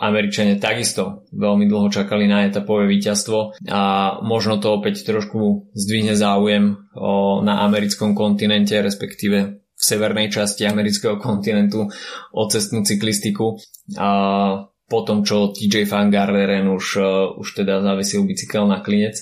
Američania 0.00 0.56
takisto 0.56 1.28
veľmi 1.28 1.68
dlho 1.68 1.92
čakali 1.92 2.24
na 2.24 2.48
etapové 2.48 2.88
víťazstvo 2.88 3.68
a 3.68 3.82
možno 4.24 4.56
to 4.56 4.80
opäť 4.80 5.04
trošku 5.04 5.68
zdvihne 5.76 6.16
záujem 6.16 6.88
na 7.44 7.54
americkom 7.68 8.16
kontinente, 8.16 8.80
respektíve 8.80 9.60
v 9.60 9.82
severnej 9.86 10.32
časti 10.32 10.64
amerického 10.64 11.20
kontinentu 11.20 11.86
o 12.34 12.42
cestnú 12.48 12.82
cyklistiku. 12.82 13.60
A 13.94 14.08
po 14.88 15.04
tom, 15.04 15.20
čo 15.20 15.52
TJ 15.52 15.84
Van 15.84 16.08
Garderen 16.08 16.72
už, 16.72 16.86
už 17.36 17.48
teda 17.52 17.84
zavesil 17.84 18.24
bicykel 18.24 18.64
na 18.64 18.80
klinec. 18.80 19.20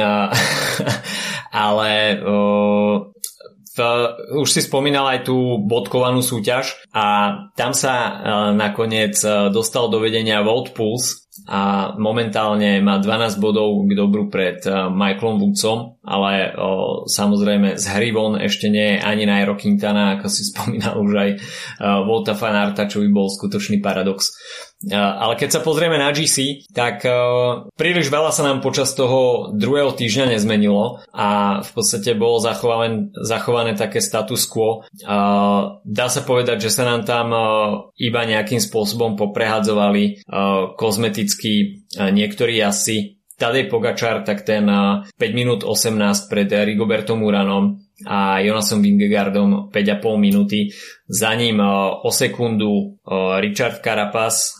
A, 0.00 0.32
ale 1.68 2.16
v, 3.72 3.78
už 4.36 4.48
si 4.48 4.60
spomínal 4.60 5.08
aj 5.08 5.28
tú 5.28 5.60
bodkovanú 5.64 6.20
súťaž 6.20 6.76
a 6.92 7.36
tam 7.56 7.72
sa 7.72 7.94
uh, 7.94 8.12
nakoniec 8.52 9.16
uh, 9.24 9.48
dostal 9.48 9.88
do 9.88 9.96
vedenia 10.00 10.44
Volt 10.44 10.76
Pulse 10.76 11.22
a 11.48 11.96
momentálne 11.96 12.84
má 12.84 13.00
12 13.00 13.40
bodov 13.40 13.88
k 13.88 13.96
dobru 13.96 14.28
pred 14.28 14.60
uh, 14.68 14.92
Michaelom 14.92 15.40
Woodsom, 15.40 15.96
ale 16.04 16.52
uh, 16.52 17.08
samozrejme 17.08 17.80
z 17.80 17.84
hry 17.88 18.12
von 18.12 18.36
ešte 18.36 18.68
nie 18.68 18.96
je 18.96 18.98
ani 19.00 19.24
Nairo 19.24 19.56
Quintana, 19.56 20.20
ako 20.20 20.28
si 20.28 20.44
spomínal 20.52 21.00
už 21.00 21.12
aj 21.16 21.30
uh, 21.32 22.04
Volta 22.04 22.36
Fanarta, 22.36 22.84
čo 22.84 23.00
by 23.00 23.08
bol 23.08 23.32
skutočný 23.32 23.80
paradox. 23.80 24.36
Ale 24.90 25.38
keď 25.38 25.58
sa 25.58 25.60
pozrieme 25.62 26.00
na 26.00 26.10
GC, 26.10 26.66
tak 26.74 27.06
príliš 27.78 28.10
veľa 28.10 28.34
sa 28.34 28.42
nám 28.42 28.64
počas 28.64 28.96
toho 28.98 29.52
druhého 29.54 29.94
týždňa 29.94 30.34
nezmenilo 30.34 31.02
a 31.14 31.60
v 31.62 31.70
podstate 31.70 32.18
bolo 32.18 32.42
zachované, 32.42 33.14
zachované 33.14 33.78
také 33.78 34.02
status 34.02 34.46
quo. 34.50 34.82
Dá 35.82 36.06
sa 36.10 36.22
povedať, 36.26 36.66
že 36.66 36.74
sa 36.74 36.82
nám 36.86 37.06
tam 37.06 37.30
iba 37.94 38.20
nejakým 38.26 38.58
spôsobom 38.58 39.14
poprehadzovali 39.14 40.26
kozmeticky 40.74 41.84
niektorí 41.98 42.58
asi 42.62 43.22
Tadej 43.32 43.66
Pogačar, 43.66 44.22
tak 44.22 44.46
ten 44.46 44.70
5 44.70 45.10
minút 45.34 45.66
18 45.66 46.30
pred 46.30 46.46
Rigobertom 46.46 47.26
Uranom 47.26 47.81
a 48.06 48.40
Jonasom 48.40 48.82
Vingegardom 48.82 49.70
5,5 49.70 50.16
minúty. 50.18 50.72
Za 51.12 51.34
ním 51.34 51.60
o 52.02 52.08
sekundu 52.08 52.96
Richard 53.40 53.84
Carapaz. 53.84 54.56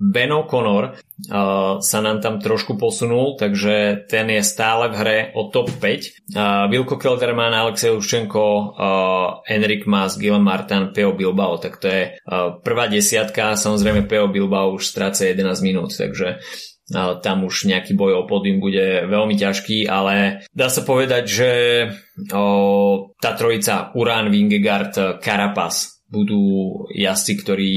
Ben 0.00 0.32
O'Connor 0.32 0.96
sa 1.84 1.98
nám 2.00 2.24
tam 2.24 2.40
trošku 2.40 2.80
posunul, 2.80 3.36
takže 3.36 4.08
ten 4.08 4.32
je 4.32 4.40
stále 4.40 4.88
v 4.88 4.94
hre 4.96 5.18
o 5.36 5.52
top 5.52 5.68
5. 5.68 6.32
Vilko 6.72 6.96
Kelderman, 6.96 7.52
Alexej 7.52 7.92
Luščenko, 7.92 8.72
Enrik 9.44 9.84
Mas, 9.84 10.16
Gil 10.16 10.40
Martin, 10.40 10.96
Peo 10.96 11.12
Bilbao, 11.12 11.60
tak 11.60 11.76
to 11.76 11.92
je 11.92 12.16
prvá 12.64 12.88
desiatka. 12.88 13.52
Samozrejme 13.52 14.08
Peo 14.08 14.32
Bilbao 14.32 14.72
už 14.72 14.88
stráca 14.88 15.28
11 15.28 15.60
minút, 15.60 15.92
takže 15.92 16.40
tam 16.90 17.46
už 17.46 17.70
nejaký 17.70 17.94
boj 17.94 18.22
o 18.22 18.26
pódium 18.26 18.58
bude 18.58 19.06
veľmi 19.06 19.38
ťažký, 19.38 19.86
ale 19.86 20.46
dá 20.50 20.66
sa 20.66 20.82
povedať, 20.82 21.24
že 21.28 21.50
o, 22.34 23.12
tá 23.20 23.32
trojica 23.38 23.94
Uran, 23.94 24.32
Vingegaard, 24.32 25.22
Carapaz 25.22 26.02
budú 26.12 26.84
jazdci, 26.92 27.32
ktorí 27.40 27.72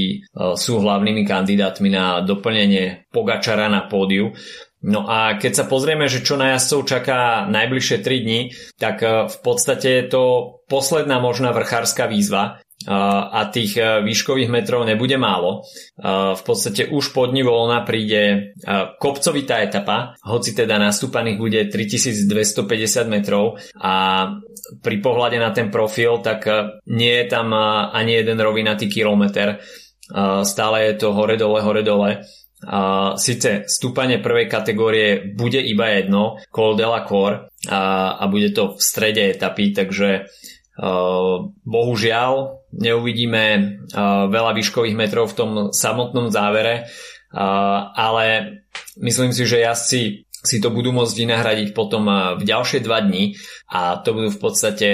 sú 0.60 0.84
hlavnými 0.84 1.24
kandidátmi 1.24 1.88
na 1.88 2.20
doplnenie 2.20 3.08
Pogačara 3.08 3.72
na 3.72 3.88
pódiu. 3.88 4.36
No 4.84 5.08
a 5.08 5.40
keď 5.40 5.52
sa 5.56 5.64
pozrieme, 5.64 6.04
že 6.04 6.20
čo 6.20 6.36
na 6.36 6.52
jazdcov 6.52 6.84
čaká 6.84 7.48
najbližšie 7.48 7.96
3 8.04 8.24
dni, 8.28 8.40
tak 8.76 9.00
v 9.02 9.36
podstate 9.40 9.88
je 9.88 10.04
to 10.12 10.22
posledná 10.68 11.16
možná 11.16 11.56
vrchárska 11.56 12.06
výzva 12.12 12.60
a 12.84 13.48
tých 13.48 13.80
e, 13.80 14.04
výškových 14.04 14.52
metrov 14.52 14.84
nebude 14.84 15.16
málo. 15.16 15.64
V 16.36 16.42
podstate 16.44 16.92
už 16.92 17.16
pod 17.16 17.32
voľna 17.32 17.82
príde 17.88 18.22
e, 18.22 18.36
kopcovitá 19.00 19.64
etapa, 19.64 20.12
hoci 20.20 20.52
teda 20.52 20.76
nastúpaných 20.76 21.40
bude 21.40 21.60
3250 21.72 22.28
metrov 23.08 23.56
a 23.80 24.28
pri 24.82 24.96
pohľade 25.00 25.40
na 25.40 25.50
ten 25.56 25.72
profil, 25.72 26.20
tak 26.20 26.44
e, 26.44 26.84
nie 26.92 27.24
je 27.24 27.26
tam 27.32 27.56
ani 27.56 28.20
jeden 28.20 28.38
rovinatý 28.38 28.92
kilometr. 28.92 29.56
Stále 30.46 30.86
je 30.86 31.02
to 31.02 31.10
hore-dole, 31.10 31.58
hore-dole. 31.66 32.22
Uh, 32.56 33.18
Sice 33.20 33.68
stúpanie 33.68 34.22
prvej 34.22 34.48
kategórie 34.48 35.34
bude 35.34 35.60
iba 35.60 35.92
jedno, 35.92 36.38
Col 36.48 36.78
de 36.78 36.86
la 36.86 37.02
Cor, 37.02 37.50
a, 37.68 37.80
a 38.16 38.24
bude 38.30 38.54
to 38.54 38.78
v 38.78 38.80
strede 38.80 39.34
etapy, 39.34 39.74
takže 39.76 40.08
uh, 40.24 40.55
bohužiaľ 41.64 42.32
neuvidíme 42.76 43.44
uh, 43.48 44.28
veľa 44.28 44.52
výškových 44.52 44.96
metrov 44.96 45.32
v 45.32 45.36
tom 45.36 45.50
samotnom 45.72 46.28
závere, 46.28 46.84
uh, 46.84 47.92
ale 47.96 48.60
myslím 49.00 49.32
si, 49.32 49.48
že 49.48 49.64
jazdci 49.64 50.00
si 50.46 50.62
to 50.62 50.70
budú 50.70 50.94
môcť 50.94 51.26
vynahradiť 51.26 51.68
potom 51.74 52.06
v 52.38 52.42
ďalšie 52.46 52.78
dva 52.86 53.02
dni 53.02 53.34
a 53.66 53.98
to 53.98 54.14
budú 54.14 54.30
v 54.30 54.38
podstate 54.38 54.88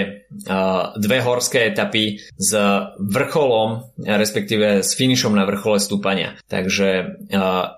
dve 0.97 1.19
horské 1.21 1.69
etapy 1.69 2.25
s 2.41 2.51
vrcholom, 2.97 3.85
respektíve 4.01 4.81
s 4.81 4.97
finišom 4.97 5.37
na 5.37 5.45
vrchole 5.45 5.77
stúpania. 5.77 6.41
Takže 6.49 7.21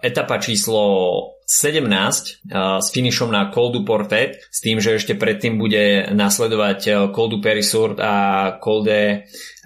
etapa 0.07 0.39
číslo 0.39 1.34
17 1.47 2.51
s 2.81 2.87
finišom 2.91 3.29
na 3.29 3.53
Col 3.53 3.73
du 3.73 3.85
Portet 3.85 4.41
s 4.49 4.65
tým, 4.65 4.81
že 4.81 4.97
ešte 4.97 5.15
predtým 5.15 5.61
bude 5.61 6.09
nasledovať 6.11 7.13
Col 7.13 7.29
du 7.29 7.39
Perisur 7.45 7.97
a 8.01 8.57
Col 8.59 8.81
de 8.85 9.01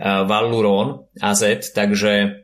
Valluron 0.02 1.06
AZ, 1.22 1.70
takže 1.70 2.42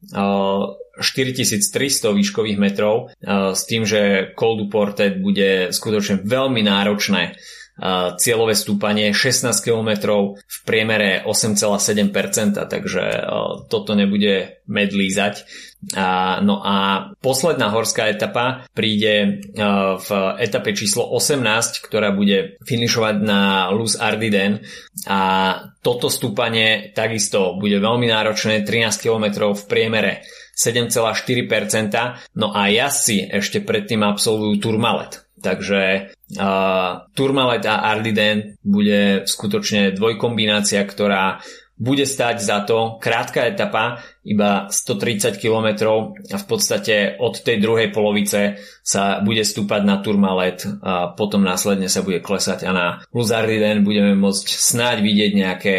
4300 0.94 2.14
výškových 2.14 2.58
metrov 2.58 3.10
s 3.26 3.62
tým, 3.66 3.82
že 3.82 4.30
Col 4.38 4.54
du 4.62 4.66
Portet 4.70 5.18
bude 5.18 5.74
skutočne 5.74 6.22
veľmi 6.22 6.62
náročné 6.62 7.34
cieľové 8.20 8.54
stúpanie 8.54 9.10
16 9.10 9.50
km 9.58 9.90
v 10.38 10.58
priemere 10.62 11.26
8,7%, 11.26 12.70
takže 12.70 13.04
toto 13.66 13.98
nebude 13.98 14.62
medlízať. 14.70 15.42
No 16.40 16.62
a 16.62 17.10
posledná 17.18 17.74
horská 17.74 18.08
etapa 18.14 18.64
príde 18.72 19.42
v 19.98 20.08
etape 20.38 20.72
číslo 20.72 21.04
18, 21.12 21.82
ktorá 21.82 22.14
bude 22.14 22.56
finišovať 22.62 23.16
na 23.20 23.68
Luz 23.74 23.98
Ardiden 23.98 24.62
a 25.10 25.20
toto 25.82 26.08
stúpanie 26.08 26.94
takisto 26.94 27.58
bude 27.58 27.82
veľmi 27.82 28.06
náročné, 28.06 28.62
13 28.62 29.02
km 29.02 29.50
v 29.52 29.62
priemere 29.66 30.22
7,4%, 30.54 32.38
no 32.38 32.54
a 32.54 32.70
jazdci 32.70 33.34
ešte 33.34 33.58
predtým 33.60 34.06
absolvujú 34.06 34.62
Turmalet. 34.62 35.23
Takže 35.44 35.82
uh, 36.40 37.04
Tourmalet 37.12 37.64
a 37.68 37.84
Ardiden 37.92 38.56
bude 38.64 39.28
skutočne 39.28 39.92
dvojkombinácia, 39.92 40.80
ktorá 40.88 41.44
bude 41.74 42.06
stať 42.06 42.38
za 42.38 42.62
to. 42.62 43.02
Krátka 43.02 43.50
etapa, 43.50 43.98
iba 44.22 44.70
130 44.70 45.36
km 45.42 45.68
a 46.30 46.36
v 46.38 46.46
podstate 46.46 47.18
od 47.18 47.34
tej 47.42 47.58
druhej 47.58 47.90
polovice 47.90 48.62
sa 48.80 49.18
bude 49.20 49.42
stúpať 49.42 49.82
na 49.82 49.98
Tourmalet 49.98 50.64
a 50.80 51.12
potom 51.12 51.42
následne 51.42 51.90
sa 51.90 52.06
bude 52.06 52.22
klesať 52.22 52.64
a 52.64 52.70
na 52.70 52.86
Luzardiden 53.10 53.82
budeme 53.82 54.14
môcť 54.14 54.46
snáď 54.48 55.02
vidieť 55.02 55.32
nejaké 55.34 55.76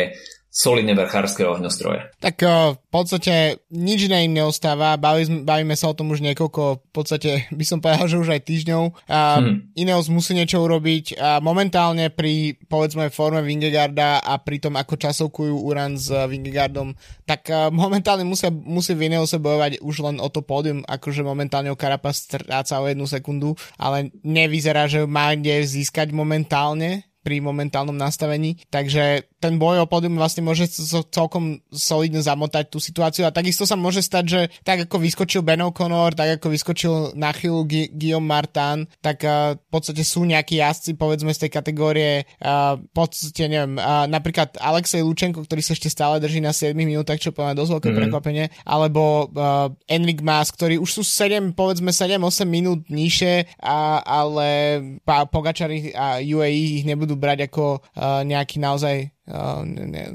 solidné 0.55 0.95
vrchárske 0.95 1.43
ohňostroje. 1.43 2.15
Tak 2.23 2.39
uh, 2.47 2.79
v 2.79 2.87
podstate 2.87 3.59
nič 3.75 4.07
iné 4.07 4.23
im 4.23 4.39
neostáva, 4.39 4.95
bavíme, 4.95 5.43
bavíme 5.43 5.75
sa 5.75 5.91
o 5.91 5.97
tom 5.99 6.15
už 6.15 6.23
niekoľko, 6.23 6.79
v 6.79 6.91
podstate 6.95 7.29
by 7.59 7.65
som 7.67 7.83
povedal, 7.83 8.07
že 8.07 8.23
už 8.23 8.31
aj 8.31 8.41
týždňov. 8.47 8.83
A 9.11 9.43
hmm. 9.43 9.75
Ineos 9.75 10.07
musí 10.07 10.31
niečo 10.31 10.63
urobiť 10.63 11.19
a 11.19 11.43
momentálne 11.43 12.07
pri 12.07 12.55
povedzme 12.71 13.11
forme 13.11 13.43
Vingegarda 13.43 14.23
a 14.23 14.39
pri 14.39 14.63
tom 14.63 14.79
ako 14.79 14.95
časovkujú 14.95 15.59
Uran 15.59 15.99
s 15.99 16.07
Vingegardom, 16.07 16.95
tak 17.27 17.51
uh, 17.51 17.67
momentálne 17.67 18.23
musia, 18.23 18.47
musí 18.47 18.95
v 18.95 19.11
Ineose 19.11 19.43
bojovať 19.43 19.83
už 19.83 19.95
len 20.07 20.23
o 20.23 20.31
to 20.31 20.39
pódium, 20.39 20.87
akože 20.87 21.19
momentálne 21.19 21.67
o 21.67 21.75
Carapaz 21.75 22.31
stráca 22.31 22.79
o 22.79 22.87
jednu 22.87 23.03
sekundu, 23.03 23.59
ale 23.75 24.07
nevyzerá, 24.23 24.87
že 24.87 25.03
má 25.03 25.35
kde 25.35 25.67
získať 25.67 26.15
momentálne 26.15 27.03
pri 27.25 27.41
momentálnom 27.41 27.97
nastavení, 27.97 28.61
takže 28.69 29.25
ten 29.41 29.57
boj 29.57 29.81
o 29.81 29.89
pódium 29.89 30.21
vlastne 30.21 30.45
môže 30.45 30.69
celkom 31.09 31.57
solidne 31.73 32.21
zamotať 32.21 32.69
tú 32.69 32.77
situáciu 32.77 33.25
a 33.25 33.33
takisto 33.33 33.65
sa 33.65 33.73
môže 33.73 34.05
stať, 34.05 34.23
že 34.29 34.41
tak 34.61 34.85
ako 34.85 35.01
vyskočil 35.01 35.41
Ben 35.41 35.65
O'Connor, 35.65 36.13
tak 36.13 36.37
ako 36.37 36.53
vyskočil 36.53 36.93
na 37.17 37.33
chvíľu 37.33 37.65
Gu- 37.65 37.89
Guillaume 37.97 38.29
Martin, 38.29 38.85
tak 39.01 39.25
uh, 39.25 39.57
v 39.57 39.69
podstate 39.73 40.05
sú 40.05 40.21
nejakí 40.21 40.61
jazdci, 40.61 40.93
povedzme 40.93 41.33
z 41.33 41.49
tej 41.49 41.51
kategórie, 41.53 42.29
uh, 42.45 42.77
v 42.77 42.91
podstate 42.93 43.49
neviem, 43.49 43.81
uh, 43.81 44.05
napríklad 44.05 44.61
Alexej 44.61 45.01
Lučenko, 45.01 45.41
ktorý 45.41 45.65
sa 45.65 45.73
ešte 45.73 45.89
stále 45.89 46.21
drží 46.21 46.45
na 46.45 46.53
7 46.53 46.77
minútach, 46.77 47.17
čo 47.17 47.33
poviem 47.33 47.57
dosť 47.57 47.71
veľké 47.73 47.89
mm-hmm. 47.89 48.01
prekvapenie, 48.05 48.45
alebo 48.69 49.33
uh, 49.33 49.73
Enric 49.89 50.21
Mas, 50.21 50.53
ktorí 50.53 50.77
už 50.77 51.01
sú 51.01 51.01
7, 51.01 51.57
povedzme 51.57 51.89
7-8 51.89 52.45
minút 52.45 52.85
nižšie, 52.85 53.57
a, 53.65 54.05
ale 54.05 54.47
Pogačari 55.05 55.89
a 55.95 56.21
UAE 56.21 56.81
ich 56.81 56.85
nebudú 56.85 57.14
brať 57.17 57.51
ako 57.51 57.81
uh, 57.81 58.21
nejaký 58.23 58.61
naozaj 58.61 59.15
ne, 59.25 60.05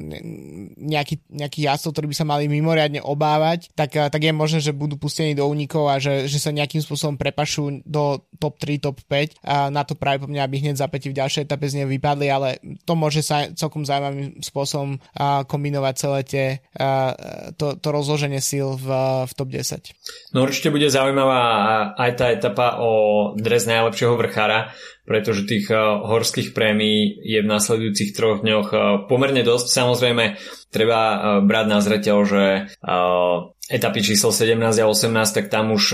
nejaký, 0.79 1.27
nejaký 1.27 1.67
jazdcov, 1.67 1.91
ktorí 1.99 2.07
by 2.15 2.17
sa 2.17 2.27
mali 2.27 2.47
mimoriadne 2.47 3.03
obávať, 3.03 3.75
tak, 3.75 3.99
tak 3.99 4.23
je 4.23 4.31
možné, 4.31 4.63
že 4.63 4.71
budú 4.71 4.95
pustení 4.95 5.35
do 5.35 5.51
únikov 5.51 5.91
a 5.91 5.99
že, 5.99 6.31
že 6.31 6.39
sa 6.39 6.55
nejakým 6.55 6.79
spôsobom 6.79 7.19
prepašú 7.19 7.83
do 7.83 8.23
top 8.39 8.63
3, 8.63 8.79
top 8.79 9.03
5 9.03 9.43
a 9.43 9.67
na 9.75 9.83
to 9.83 9.99
práve 9.99 10.23
po 10.23 10.31
mňa, 10.31 10.47
aby 10.47 10.63
hneď 10.63 10.79
zapäti 10.79 11.11
v 11.11 11.19
ďalšej 11.19 11.43
etape 11.51 11.67
z 11.67 11.83
nej 11.83 11.89
vypadli, 11.91 12.27
ale 12.31 12.63
to 12.87 12.95
môže 12.95 13.27
sa 13.27 13.51
celkom 13.51 13.83
zaujímavým 13.83 14.39
spôsobom 14.47 15.03
kombinovať 15.51 15.95
celé 15.99 16.21
tie, 16.23 16.47
to, 17.59 17.75
to 17.83 17.89
rozloženie 17.91 18.39
síl 18.39 18.79
v, 18.79 18.89
v 19.27 19.33
top 19.35 19.49
10. 19.51 19.91
No 20.39 20.47
určite 20.47 20.71
bude 20.71 20.87
zaujímavá 20.87 21.43
aj 21.99 22.11
tá 22.15 22.31
etapa 22.31 22.79
o 22.79 23.35
dres 23.35 23.67
najlepšieho 23.67 24.15
vrchára, 24.15 24.71
pretože 25.11 25.43
tých 25.43 25.67
eh, 25.75 25.83
horských 25.83 26.55
prémií 26.55 27.19
je 27.27 27.43
v 27.43 27.51
nasledujúcich 27.51 28.15
troch 28.15 28.47
dňoch 28.47 28.69
eh, 28.71 28.81
pomerne 29.11 29.43
dosť. 29.43 29.67
Samozrejme, 29.67 30.39
treba 30.71 31.01
eh, 31.03 31.17
brať 31.43 31.67
na 31.67 31.79
zreteľ, 31.83 32.17
že 32.23 32.43
etapy 33.71 34.01
číslo 34.07 34.31
17 34.31 34.55
a 34.63 34.87
18, 34.87 35.11
tak 35.35 35.47
tam 35.51 35.75
už 35.75 35.85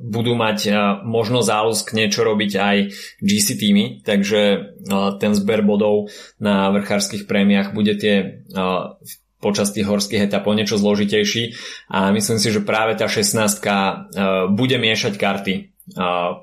budú 0.00 0.32
mať 0.32 0.72
možno 1.04 1.44
záľusk 1.44 1.92
niečo 1.92 2.24
robiť 2.24 2.52
aj 2.56 2.76
GC 3.20 3.46
týmy, 3.60 3.84
takže 4.00 4.72
ten 5.20 5.32
zber 5.36 5.60
bodov 5.60 6.08
na 6.40 6.72
vrchárskych 6.72 7.28
prémiách 7.28 7.76
bude 7.76 8.00
tie 8.00 8.44
počas 9.44 9.76
tých 9.76 9.84
horských 9.84 10.32
etap 10.32 10.48
niečo 10.48 10.80
zložitejší. 10.80 11.52
A 11.92 12.08
myslím 12.16 12.40
si, 12.40 12.48
že 12.48 12.64
práve 12.64 12.96
tá 12.96 13.04
16 13.12 13.60
bude 14.56 14.76
miešať 14.80 15.20
karty 15.20 15.77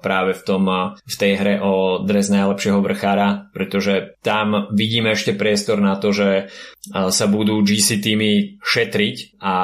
práve 0.01 0.31
v, 0.33 0.41
tom, 0.47 0.63
v 0.95 1.15
tej 1.15 1.33
hre 1.37 1.55
o 1.61 2.01
dres 2.01 2.31
najlepšieho 2.31 2.81
vrchára, 2.81 3.51
pretože 3.53 4.17
tam 4.25 4.69
vidíme 4.73 5.13
ešte 5.13 5.37
priestor 5.37 5.77
na 5.83 5.97
to, 5.97 6.15
že 6.15 6.49
sa 6.89 7.25
budú 7.25 7.65
GC 7.65 8.01
týmy 8.01 8.61
šetriť 8.61 9.41
a 9.41 9.55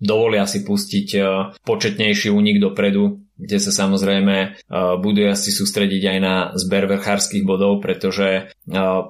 dovolia 0.00 0.48
si 0.48 0.64
pustiť 0.64 1.08
početnejší 1.64 2.32
únik 2.32 2.60
dopredu, 2.60 3.20
kde 3.36 3.58
sa 3.58 3.74
samozrejme 3.74 4.68
budú 5.02 5.26
asi 5.26 5.50
sústrediť 5.50 6.02
aj 6.14 6.18
na 6.22 6.34
zber 6.54 6.86
vrchárskych 6.86 7.42
bodov, 7.42 7.82
pretože 7.82 8.54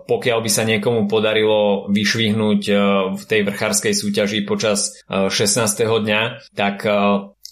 pokiaľ 0.08 0.38
by 0.40 0.50
sa 0.50 0.64
niekomu 0.64 1.06
podarilo 1.06 1.86
vyšvihnúť 1.92 2.62
v 3.14 3.22
tej 3.28 3.40
vrchárskej 3.46 3.92
súťaži 3.94 4.42
počas 4.48 4.96
16. 5.06 5.36
dňa, 5.86 6.50
tak 6.56 6.82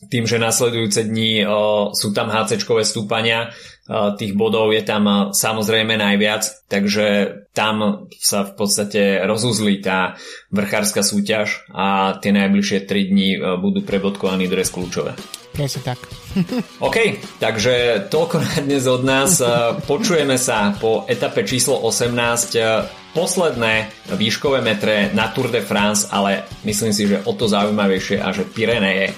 tým, 0.09 0.25
že 0.25 0.41
nasledujúce 0.41 1.05
dni 1.05 1.45
sú 1.93 2.09
tam 2.17 2.33
HC-čkové 2.33 2.89
stúpania, 2.89 3.53
tých 3.91 4.39
bodov 4.39 4.71
je 4.71 4.87
tam 4.87 5.35
samozrejme 5.35 5.99
najviac, 5.99 6.71
takže 6.71 7.07
tam 7.51 8.07
sa 8.23 8.47
v 8.47 8.53
podstate 8.55 9.03
rozuzlí 9.27 9.83
tá 9.83 10.15
vrchárska 10.55 11.03
súťaž 11.03 11.67
a 11.75 12.15
tie 12.23 12.31
najbližšie 12.31 12.87
3 12.87 13.11
dní 13.11 13.29
budú 13.59 13.83
prebodkovaní 13.83 14.47
dres 14.47 14.71
kľúčové. 14.71 15.19
Presne 15.51 15.83
tak. 15.83 15.99
OK, 16.87 17.19
takže 17.43 18.07
toľko 18.07 18.37
na 18.39 18.55
dnes 18.63 18.87
od 18.87 19.03
nás. 19.03 19.43
Počujeme 19.91 20.39
sa 20.39 20.71
po 20.79 21.05
etape 21.11 21.43
číslo 21.43 21.83
18 21.83 23.11
posledné 23.11 23.91
výškové 24.15 24.63
metre 24.63 25.11
na 25.11 25.35
Tour 25.35 25.51
de 25.51 25.59
France, 25.59 26.07
ale 26.15 26.47
myslím 26.63 26.95
si, 26.95 27.11
že 27.11 27.27
o 27.27 27.35
to 27.35 27.51
zaujímavejšie 27.51 28.23
a 28.23 28.31
že 28.31 28.47
Pireneje 28.47 29.11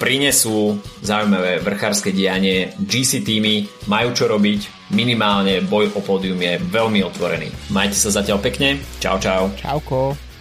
prinesú 0.00 0.80
zaujímavé 1.04 1.60
vrchárske 1.60 2.10
dianie. 2.10 2.72
GC 2.80 3.20
týmy 3.20 3.68
majú 3.86 4.16
čo 4.16 4.24
robiť, 4.28 4.90
minimálne 4.96 5.60
boj 5.64 5.92
o 5.96 6.00
pódium 6.00 6.40
je 6.40 6.56
veľmi 6.60 7.04
otvorený. 7.04 7.52
Majte 7.68 7.96
sa 7.96 8.12
zatiaľ 8.12 8.40
pekne, 8.40 8.80
čau 9.00 9.20
čau. 9.20 9.52
Čauko. 9.60 10.31